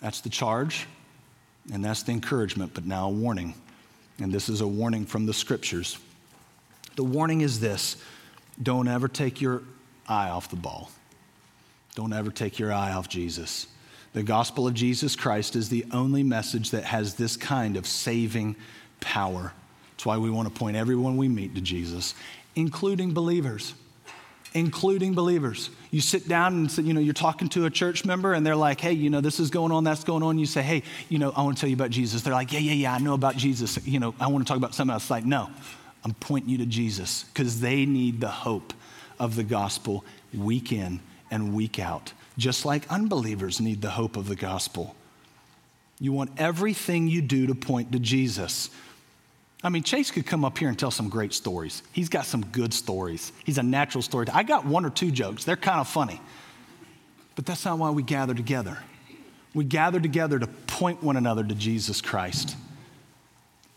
that's 0.00 0.20
the 0.20 0.28
charge 0.28 0.86
and 1.72 1.84
that's 1.84 2.02
the 2.02 2.12
encouragement, 2.12 2.72
but 2.74 2.86
now 2.86 3.08
a 3.08 3.10
warning. 3.10 3.54
And 4.20 4.32
this 4.32 4.48
is 4.48 4.60
a 4.60 4.66
warning 4.66 5.04
from 5.04 5.26
the 5.26 5.34
scriptures. 5.34 5.98
The 6.96 7.04
warning 7.04 7.42
is 7.42 7.60
this 7.60 7.96
don't 8.60 8.88
ever 8.88 9.06
take 9.06 9.40
your 9.40 9.62
eye 10.08 10.30
off 10.30 10.50
the 10.50 10.56
ball. 10.56 10.90
Don't 11.94 12.12
ever 12.12 12.30
take 12.30 12.58
your 12.58 12.72
eye 12.72 12.92
off 12.92 13.08
Jesus. 13.08 13.66
The 14.14 14.22
gospel 14.22 14.66
of 14.66 14.74
Jesus 14.74 15.14
Christ 15.14 15.54
is 15.54 15.68
the 15.68 15.84
only 15.92 16.22
message 16.22 16.70
that 16.70 16.84
has 16.84 17.14
this 17.14 17.36
kind 17.36 17.76
of 17.76 17.86
saving 17.86 18.56
power. 19.00 19.52
That's 19.92 20.06
why 20.06 20.16
we 20.16 20.30
want 20.30 20.52
to 20.52 20.54
point 20.58 20.76
everyone 20.76 21.16
we 21.16 21.28
meet 21.28 21.54
to 21.54 21.60
Jesus 21.60 22.14
including 22.58 23.14
believers. 23.14 23.72
Including 24.52 25.14
believers. 25.14 25.70
You 25.92 26.00
sit 26.00 26.26
down 26.26 26.54
and 26.54 26.70
say, 26.70 26.82
you 26.82 26.92
know, 26.92 27.00
you're 27.00 27.14
talking 27.14 27.48
to 27.50 27.66
a 27.66 27.70
church 27.70 28.04
member 28.04 28.32
and 28.32 28.44
they're 28.44 28.56
like, 28.56 28.80
hey, 28.80 28.92
you 28.92 29.10
know, 29.10 29.20
this 29.20 29.38
is 29.38 29.50
going 29.50 29.70
on, 29.70 29.84
that's 29.84 30.02
going 30.02 30.24
on. 30.24 30.38
You 30.38 30.46
say, 30.46 30.62
hey, 30.62 30.82
you 31.08 31.18
know, 31.18 31.32
I 31.36 31.42
want 31.42 31.56
to 31.56 31.60
tell 31.60 31.70
you 31.70 31.76
about 31.76 31.90
Jesus. 31.90 32.22
They're 32.22 32.32
like, 32.32 32.52
yeah, 32.52 32.58
yeah, 32.58 32.72
yeah, 32.72 32.94
I 32.94 32.98
know 32.98 33.14
about 33.14 33.36
Jesus. 33.36 33.86
You 33.86 34.00
know, 34.00 34.12
I 34.18 34.26
want 34.26 34.44
to 34.44 34.48
talk 34.50 34.56
about 34.56 34.74
something 34.74 34.92
else. 34.92 35.08
Like, 35.08 35.24
no, 35.24 35.50
I'm 36.04 36.14
pointing 36.14 36.50
you 36.50 36.58
to 36.58 36.66
Jesus 36.66 37.24
because 37.24 37.60
they 37.60 37.86
need 37.86 38.20
the 38.20 38.28
hope 38.28 38.72
of 39.20 39.36
the 39.36 39.44
gospel 39.44 40.04
week 40.34 40.72
in 40.72 40.98
and 41.30 41.54
week 41.54 41.78
out, 41.78 42.12
just 42.38 42.64
like 42.64 42.90
unbelievers 42.90 43.60
need 43.60 43.82
the 43.82 43.90
hope 43.90 44.16
of 44.16 44.26
the 44.26 44.36
gospel. 44.36 44.96
You 46.00 46.12
want 46.12 46.32
everything 46.38 47.06
you 47.06 47.22
do 47.22 47.46
to 47.46 47.54
point 47.54 47.92
to 47.92 48.00
Jesus. 48.00 48.70
I 49.62 49.70
mean, 49.70 49.82
Chase 49.82 50.10
could 50.10 50.24
come 50.24 50.44
up 50.44 50.56
here 50.56 50.68
and 50.68 50.78
tell 50.78 50.90
some 50.90 51.08
great 51.08 51.32
stories. 51.32 51.82
He's 51.92 52.08
got 52.08 52.26
some 52.26 52.44
good 52.46 52.72
stories. 52.72 53.32
He's 53.44 53.58
a 53.58 53.62
natural 53.62 54.02
story. 54.02 54.26
I 54.32 54.44
got 54.44 54.64
one 54.64 54.84
or 54.84 54.90
two 54.90 55.10
jokes, 55.10 55.44
they're 55.44 55.56
kind 55.56 55.80
of 55.80 55.88
funny. 55.88 56.20
But 57.34 57.46
that's 57.46 57.64
not 57.64 57.78
why 57.78 57.90
we 57.90 58.02
gather 58.02 58.34
together. 58.34 58.78
We 59.54 59.64
gather 59.64 60.00
together 60.00 60.38
to 60.38 60.46
point 60.46 61.02
one 61.02 61.16
another 61.16 61.42
to 61.44 61.54
Jesus 61.54 62.00
Christ. 62.00 62.56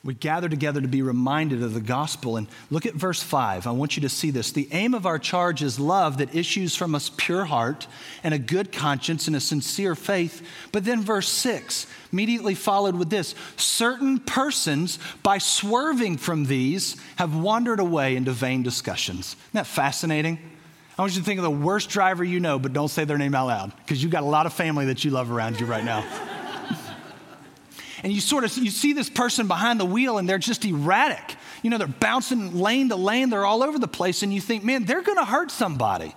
We 0.03 0.15
gather 0.15 0.49
together 0.49 0.81
to 0.81 0.87
be 0.87 1.03
reminded 1.03 1.61
of 1.61 1.75
the 1.75 1.81
gospel. 1.81 2.35
And 2.35 2.47
look 2.71 2.87
at 2.87 2.95
verse 2.95 3.21
5. 3.21 3.67
I 3.67 3.71
want 3.71 3.95
you 3.95 4.01
to 4.01 4.09
see 4.09 4.31
this. 4.31 4.51
The 4.51 4.67
aim 4.71 4.95
of 4.95 5.05
our 5.05 5.19
charge 5.19 5.61
is 5.61 5.79
love 5.79 6.17
that 6.17 6.33
issues 6.33 6.75
from 6.75 6.95
a 6.95 6.99
pure 7.17 7.45
heart 7.45 7.85
and 8.23 8.33
a 8.33 8.39
good 8.39 8.71
conscience 8.71 9.27
and 9.27 9.35
a 9.35 9.39
sincere 9.39 9.93
faith. 9.93 10.43
But 10.71 10.85
then 10.85 11.03
verse 11.03 11.29
6 11.29 11.85
immediately 12.11 12.55
followed 12.55 12.95
with 12.95 13.11
this 13.11 13.35
certain 13.57 14.19
persons, 14.19 14.97
by 15.21 15.37
swerving 15.37 16.17
from 16.17 16.45
these, 16.45 16.97
have 17.17 17.35
wandered 17.35 17.79
away 17.79 18.15
into 18.15 18.31
vain 18.31 18.63
discussions. 18.63 19.35
Isn't 19.35 19.53
that 19.53 19.67
fascinating? 19.67 20.39
I 20.97 21.03
want 21.03 21.13
you 21.13 21.19
to 21.19 21.25
think 21.25 21.37
of 21.37 21.43
the 21.43 21.51
worst 21.51 21.89
driver 21.89 22.23
you 22.23 22.39
know, 22.39 22.57
but 22.57 22.73
don't 22.73 22.89
say 22.89 23.05
their 23.05 23.19
name 23.19 23.35
out 23.35 23.47
loud 23.47 23.71
because 23.77 24.01
you've 24.01 24.11
got 24.11 24.23
a 24.23 24.27
lot 24.27 24.47
of 24.47 24.53
family 24.53 24.85
that 24.87 25.05
you 25.05 25.11
love 25.11 25.31
around 25.31 25.59
you 25.59 25.67
right 25.67 25.85
now 25.85 26.03
and 28.03 28.11
you 28.11 28.21
sort 28.21 28.43
of 28.43 28.55
you 28.57 28.71
see 28.71 28.93
this 28.93 29.09
person 29.09 29.47
behind 29.47 29.79
the 29.79 29.85
wheel 29.85 30.17
and 30.17 30.27
they're 30.27 30.37
just 30.37 30.65
erratic. 30.65 31.35
You 31.61 31.69
know, 31.69 31.77
they're 31.77 31.87
bouncing 31.87 32.55
lane 32.55 32.89
to 32.89 32.95
lane, 32.95 33.29
they're 33.29 33.45
all 33.45 33.63
over 33.63 33.77
the 33.77 33.87
place, 33.87 34.23
and 34.23 34.33
you 34.33 34.41
think, 34.41 34.63
man, 34.63 34.85
they're 34.85 35.03
going 35.03 35.17
to 35.17 35.25
hurt 35.25 35.51
somebody. 35.51 36.15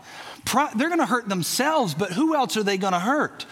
They're 0.77 0.89
going 0.89 1.01
to 1.01 1.07
hurt 1.07 1.29
themselves, 1.29 1.95
but 1.95 2.13
who 2.13 2.35
else 2.35 2.57
are 2.57 2.63
they 2.63 2.79
going 2.79 2.93
to 2.93 2.99
hurt? 2.99 3.47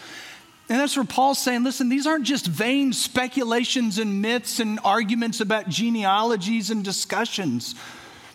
And 0.69 0.79
that's 0.79 0.95
where 0.95 1.05
Paul's 1.05 1.39
saying, 1.39 1.63
listen, 1.63 1.89
these 1.89 2.07
aren't 2.07 2.25
just 2.25 2.47
vain 2.47 2.93
speculations 2.93 3.99
and 3.99 4.21
myths 4.21 4.59
and 4.59 4.79
arguments 4.83 5.41
about 5.41 5.67
genealogies 5.67 6.71
and 6.71 6.83
discussions. 6.83 7.75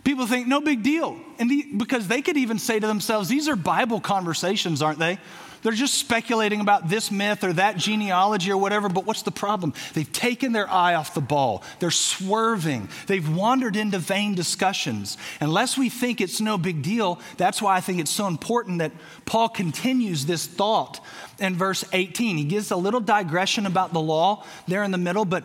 People 0.04 0.26
think, 0.26 0.46
no 0.46 0.60
big 0.60 0.82
deal. 0.82 1.18
And 1.38 1.50
the, 1.50 1.66
because 1.76 2.06
they 2.06 2.22
could 2.22 2.36
even 2.36 2.58
say 2.58 2.78
to 2.78 2.86
themselves, 2.86 3.28
these 3.28 3.48
are 3.48 3.56
Bible 3.56 4.00
conversations, 4.00 4.82
aren't 4.82 4.98
they? 4.98 5.18
They're 5.62 5.72
just 5.72 5.94
speculating 5.94 6.60
about 6.60 6.88
this 6.88 7.10
myth 7.10 7.44
or 7.44 7.52
that 7.54 7.76
genealogy 7.76 8.50
or 8.50 8.56
whatever, 8.56 8.88
but 8.88 9.06
what's 9.06 9.22
the 9.22 9.30
problem? 9.30 9.74
They've 9.94 10.10
taken 10.10 10.52
their 10.52 10.68
eye 10.70 10.94
off 10.94 11.14
the 11.14 11.20
ball. 11.20 11.62
They're 11.80 11.90
swerving. 11.90 12.88
They've 13.06 13.28
wandered 13.28 13.76
into 13.76 13.98
vain 13.98 14.34
discussions. 14.34 15.16
Unless 15.40 15.76
we 15.76 15.88
think 15.88 16.20
it's 16.20 16.40
no 16.40 16.58
big 16.58 16.82
deal, 16.82 17.20
that's 17.36 17.60
why 17.60 17.76
I 17.76 17.80
think 17.80 18.00
it's 18.00 18.10
so 18.10 18.26
important 18.26 18.78
that 18.78 18.92
Paul 19.24 19.48
continues 19.48 20.26
this 20.26 20.46
thought 20.46 21.04
in 21.38 21.56
verse 21.56 21.84
18. 21.92 22.36
He 22.36 22.44
gives 22.44 22.70
a 22.70 22.76
little 22.76 23.00
digression 23.00 23.66
about 23.66 23.92
the 23.92 24.00
law 24.00 24.44
there 24.66 24.82
in 24.82 24.90
the 24.90 24.98
middle, 24.98 25.24
but 25.24 25.44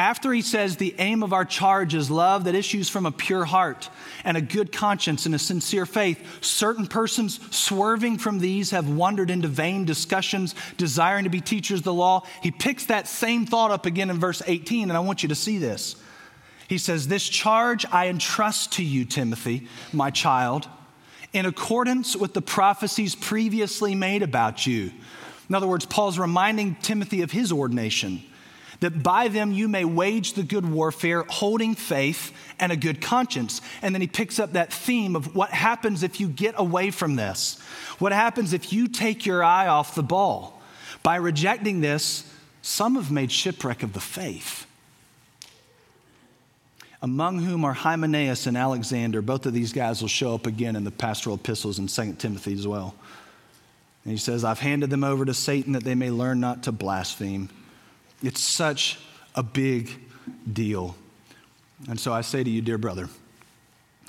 after 0.00 0.32
he 0.32 0.40
says 0.40 0.76
the 0.76 0.94
aim 0.98 1.22
of 1.22 1.34
our 1.34 1.44
charge 1.44 1.94
is 1.94 2.10
love 2.10 2.44
that 2.44 2.54
issues 2.54 2.88
from 2.88 3.04
a 3.04 3.12
pure 3.12 3.44
heart 3.44 3.90
and 4.24 4.34
a 4.34 4.40
good 4.40 4.72
conscience 4.72 5.26
and 5.26 5.34
a 5.34 5.38
sincere 5.38 5.84
faith, 5.84 6.42
certain 6.42 6.86
persons 6.86 7.38
swerving 7.54 8.16
from 8.16 8.38
these 8.38 8.70
have 8.70 8.88
wandered 8.88 9.28
into 9.28 9.46
vain 9.46 9.84
discussions, 9.84 10.54
desiring 10.78 11.24
to 11.24 11.30
be 11.30 11.42
teachers 11.42 11.80
of 11.80 11.84
the 11.84 11.92
law. 11.92 12.26
He 12.42 12.50
picks 12.50 12.86
that 12.86 13.08
same 13.08 13.44
thought 13.44 13.70
up 13.70 13.84
again 13.84 14.08
in 14.08 14.18
verse 14.18 14.40
18, 14.46 14.88
and 14.88 14.96
I 14.96 15.00
want 15.00 15.22
you 15.22 15.28
to 15.28 15.34
see 15.34 15.58
this. 15.58 15.96
He 16.66 16.78
says, 16.78 17.06
This 17.06 17.28
charge 17.28 17.84
I 17.92 18.08
entrust 18.08 18.72
to 18.72 18.82
you, 18.82 19.04
Timothy, 19.04 19.68
my 19.92 20.08
child, 20.08 20.66
in 21.34 21.44
accordance 21.44 22.16
with 22.16 22.32
the 22.32 22.40
prophecies 22.40 23.14
previously 23.14 23.94
made 23.94 24.22
about 24.22 24.66
you. 24.66 24.92
In 25.50 25.54
other 25.54 25.68
words, 25.68 25.84
Paul's 25.84 26.18
reminding 26.18 26.76
Timothy 26.76 27.20
of 27.20 27.32
his 27.32 27.52
ordination 27.52 28.22
that 28.80 29.02
by 29.02 29.28
them 29.28 29.52
you 29.52 29.68
may 29.68 29.84
wage 29.84 30.32
the 30.32 30.42
good 30.42 30.68
warfare, 30.68 31.24
holding 31.28 31.74
faith 31.74 32.32
and 32.58 32.72
a 32.72 32.76
good 32.76 33.00
conscience. 33.00 33.60
And 33.82 33.94
then 33.94 34.00
he 34.00 34.06
picks 34.06 34.38
up 34.38 34.52
that 34.52 34.72
theme 34.72 35.14
of 35.14 35.34
what 35.34 35.50
happens 35.50 36.02
if 36.02 36.18
you 36.18 36.28
get 36.28 36.54
away 36.56 36.90
from 36.90 37.16
this. 37.16 37.60
What 37.98 38.12
happens 38.12 38.52
if 38.52 38.72
you 38.72 38.88
take 38.88 39.26
your 39.26 39.44
eye 39.44 39.68
off 39.68 39.94
the 39.94 40.02
ball? 40.02 40.60
By 41.02 41.16
rejecting 41.16 41.80
this, 41.80 42.30
some 42.62 42.96
have 42.96 43.10
made 43.10 43.30
shipwreck 43.30 43.82
of 43.82 43.92
the 43.92 44.00
faith. 44.00 44.66
Among 47.02 47.38
whom 47.38 47.64
are 47.64 47.72
Hymenaeus 47.72 48.46
and 48.46 48.56
Alexander. 48.56 49.22
Both 49.22 49.46
of 49.46 49.54
these 49.54 49.72
guys 49.72 50.02
will 50.02 50.08
show 50.08 50.34
up 50.34 50.46
again 50.46 50.76
in 50.76 50.84
the 50.84 50.90
pastoral 50.90 51.36
epistles 51.36 51.78
in 51.78 51.86
2 51.86 52.14
Timothy 52.18 52.52
as 52.52 52.66
well. 52.66 52.94
And 54.04 54.12
he 54.12 54.18
says, 54.18 54.44
I've 54.44 54.58
handed 54.58 54.90
them 54.90 55.04
over 55.04 55.24
to 55.24 55.32
Satan 55.32 55.72
that 55.72 55.84
they 55.84 55.94
may 55.94 56.10
learn 56.10 56.40
not 56.40 56.64
to 56.64 56.72
blaspheme. 56.72 57.48
It's 58.22 58.40
such 58.40 58.98
a 59.34 59.42
big 59.42 59.90
deal. 60.52 60.96
And 61.88 61.98
so 61.98 62.12
I 62.12 62.20
say 62.20 62.44
to 62.44 62.50
you, 62.50 62.60
dear 62.60 62.78
brother, 62.78 63.08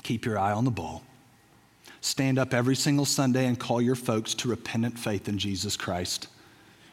keep 0.02 0.24
your 0.24 0.38
eye 0.38 0.52
on 0.52 0.64
the 0.64 0.70
ball. 0.70 1.02
Stand 2.00 2.38
up 2.38 2.52
every 2.52 2.74
single 2.74 3.04
Sunday 3.04 3.46
and 3.46 3.58
call 3.58 3.80
your 3.80 3.94
folks 3.94 4.34
to 4.34 4.48
repentant 4.48 4.98
faith 4.98 5.28
in 5.28 5.38
Jesus 5.38 5.76
Christ. 5.76 6.26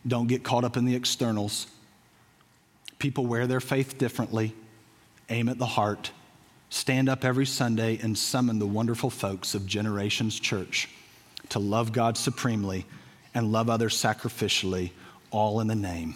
Don't 0.08 0.28
get 0.28 0.44
caught 0.44 0.64
up 0.64 0.78
in 0.78 0.86
the 0.86 0.96
externals. 0.96 1.68
People 3.00 3.26
wear 3.26 3.48
their 3.48 3.60
faith 3.60 3.98
differently. 3.98 4.56
Aim 5.30 5.50
at 5.50 5.58
the 5.58 5.66
heart. 5.66 6.12
Stand 6.70 7.10
up 7.10 7.26
every 7.26 7.46
Sunday 7.46 8.00
and 8.02 8.18
summon 8.18 8.60
the 8.60 8.68
wonderful 8.68 9.10
folks 9.10 9.56
of 9.56 9.66
Generations 9.66 10.40
Church 10.40 10.88
to 11.50 11.60
love 11.60 11.92
God 11.92 12.16
supremely 12.16 12.86
and 13.34 13.52
love 13.52 13.70
others 13.70 13.96
sacrificially, 13.96 14.92
all 15.32 15.60
in 15.60 15.68
the 15.68 15.76
name 15.76 16.16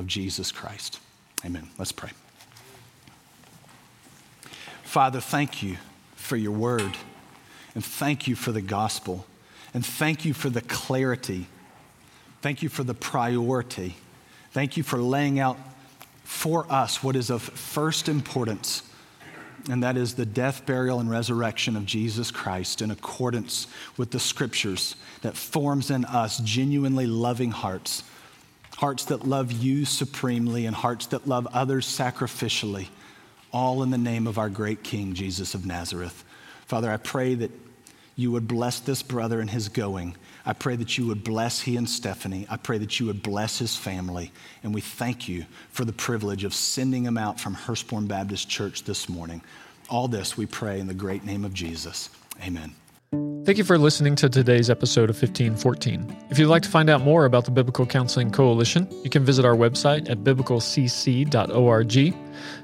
of 0.00 0.06
Jesus 0.06 0.50
Christ. 0.50 0.98
Amen. 1.44 1.68
Let's 1.78 1.92
pray. 1.92 2.10
Father, 4.82 5.20
thank 5.20 5.62
you 5.62 5.76
for 6.16 6.36
your 6.36 6.52
word, 6.52 6.96
and 7.74 7.84
thank 7.84 8.26
you 8.26 8.34
for 8.34 8.50
the 8.50 8.62
gospel, 8.62 9.26
and 9.72 9.84
thank 9.84 10.24
you 10.24 10.32
for 10.34 10.48
the 10.48 10.62
clarity. 10.62 11.46
Thank 12.40 12.62
you 12.62 12.68
for 12.68 12.82
the 12.82 12.94
priority. 12.94 13.94
Thank 14.52 14.76
you 14.76 14.82
for 14.82 14.98
laying 14.98 15.38
out 15.38 15.58
for 16.24 16.66
us 16.72 17.04
what 17.04 17.14
is 17.14 17.28
of 17.28 17.42
first 17.42 18.08
importance, 18.08 18.82
and 19.68 19.82
that 19.82 19.98
is 19.98 20.14
the 20.14 20.24
death, 20.24 20.64
burial, 20.64 20.98
and 20.98 21.10
resurrection 21.10 21.76
of 21.76 21.84
Jesus 21.84 22.30
Christ 22.30 22.80
in 22.80 22.90
accordance 22.90 23.66
with 23.98 24.12
the 24.12 24.18
scriptures 24.18 24.96
that 25.20 25.36
forms 25.36 25.90
in 25.90 26.06
us 26.06 26.38
genuinely 26.38 27.06
loving 27.06 27.50
hearts 27.50 28.02
hearts 28.80 29.04
that 29.04 29.28
love 29.28 29.52
you 29.52 29.84
supremely, 29.84 30.64
and 30.64 30.74
hearts 30.74 31.08
that 31.08 31.28
love 31.28 31.46
others 31.52 31.86
sacrificially, 31.86 32.88
all 33.52 33.82
in 33.82 33.90
the 33.90 33.98
name 33.98 34.26
of 34.26 34.38
our 34.38 34.48
great 34.48 34.82
King, 34.82 35.12
Jesus 35.12 35.52
of 35.52 35.66
Nazareth. 35.66 36.24
Father, 36.64 36.90
I 36.90 36.96
pray 36.96 37.34
that 37.34 37.50
you 38.16 38.32
would 38.32 38.48
bless 38.48 38.80
this 38.80 39.02
brother 39.02 39.38
and 39.38 39.50
his 39.50 39.68
going. 39.68 40.16
I 40.46 40.54
pray 40.54 40.76
that 40.76 40.96
you 40.96 41.06
would 41.08 41.22
bless 41.22 41.60
he 41.60 41.76
and 41.76 41.88
Stephanie. 41.88 42.46
I 42.48 42.56
pray 42.56 42.78
that 42.78 42.98
you 42.98 43.04
would 43.04 43.22
bless 43.22 43.58
his 43.58 43.76
family. 43.76 44.32
And 44.62 44.74
we 44.74 44.80
thank 44.80 45.28
you 45.28 45.44
for 45.68 45.84
the 45.84 45.92
privilege 45.92 46.44
of 46.44 46.54
sending 46.54 47.04
him 47.04 47.18
out 47.18 47.38
from 47.38 47.54
Hurstbourne 47.54 48.08
Baptist 48.08 48.48
Church 48.48 48.84
this 48.84 49.10
morning. 49.10 49.42
All 49.90 50.08
this 50.08 50.38
we 50.38 50.46
pray 50.46 50.80
in 50.80 50.86
the 50.86 50.94
great 50.94 51.22
name 51.22 51.44
of 51.44 51.52
Jesus. 51.52 52.08
Amen. 52.42 52.79
Thank 53.50 53.58
you 53.58 53.64
for 53.64 53.78
listening 53.78 54.14
to 54.14 54.28
today's 54.28 54.70
episode 54.70 55.10
of 55.10 55.16
1514. 55.16 56.16
If 56.30 56.38
you'd 56.38 56.46
like 56.46 56.62
to 56.62 56.68
find 56.68 56.88
out 56.88 57.00
more 57.00 57.24
about 57.24 57.46
the 57.46 57.50
Biblical 57.50 57.84
Counseling 57.84 58.30
Coalition, 58.30 58.86
you 59.02 59.10
can 59.10 59.24
visit 59.24 59.44
our 59.44 59.56
website 59.56 60.08
at 60.08 60.18
biblicalcc.org. 60.18 62.14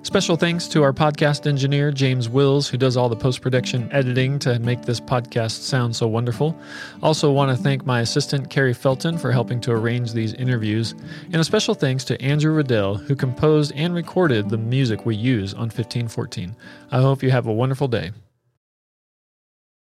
Special 0.02 0.36
thanks 0.36 0.68
to 0.68 0.84
our 0.84 0.92
podcast 0.92 1.48
engineer, 1.48 1.90
James 1.90 2.28
Wills, 2.28 2.68
who 2.68 2.76
does 2.76 2.96
all 2.96 3.08
the 3.08 3.16
post 3.16 3.40
production 3.40 3.90
editing 3.90 4.38
to 4.38 4.60
make 4.60 4.82
this 4.82 5.00
podcast 5.00 5.62
sound 5.62 5.96
so 5.96 6.06
wonderful. 6.06 6.56
Also, 7.02 7.32
want 7.32 7.50
to 7.50 7.60
thank 7.60 7.84
my 7.84 8.00
assistant, 8.02 8.48
Carrie 8.48 8.72
Felton, 8.72 9.18
for 9.18 9.32
helping 9.32 9.60
to 9.62 9.72
arrange 9.72 10.12
these 10.12 10.34
interviews. 10.34 10.92
And 11.24 11.36
a 11.36 11.44
special 11.44 11.74
thanks 11.74 12.04
to 12.04 12.22
Andrew 12.22 12.52
Riddell, 12.52 12.94
who 12.94 13.16
composed 13.16 13.72
and 13.74 13.92
recorded 13.92 14.50
the 14.50 14.58
music 14.58 15.04
we 15.04 15.16
use 15.16 15.52
on 15.52 15.62
1514. 15.62 16.54
I 16.92 17.00
hope 17.00 17.24
you 17.24 17.32
have 17.32 17.48
a 17.48 17.52
wonderful 17.52 17.88
day. 17.88 18.12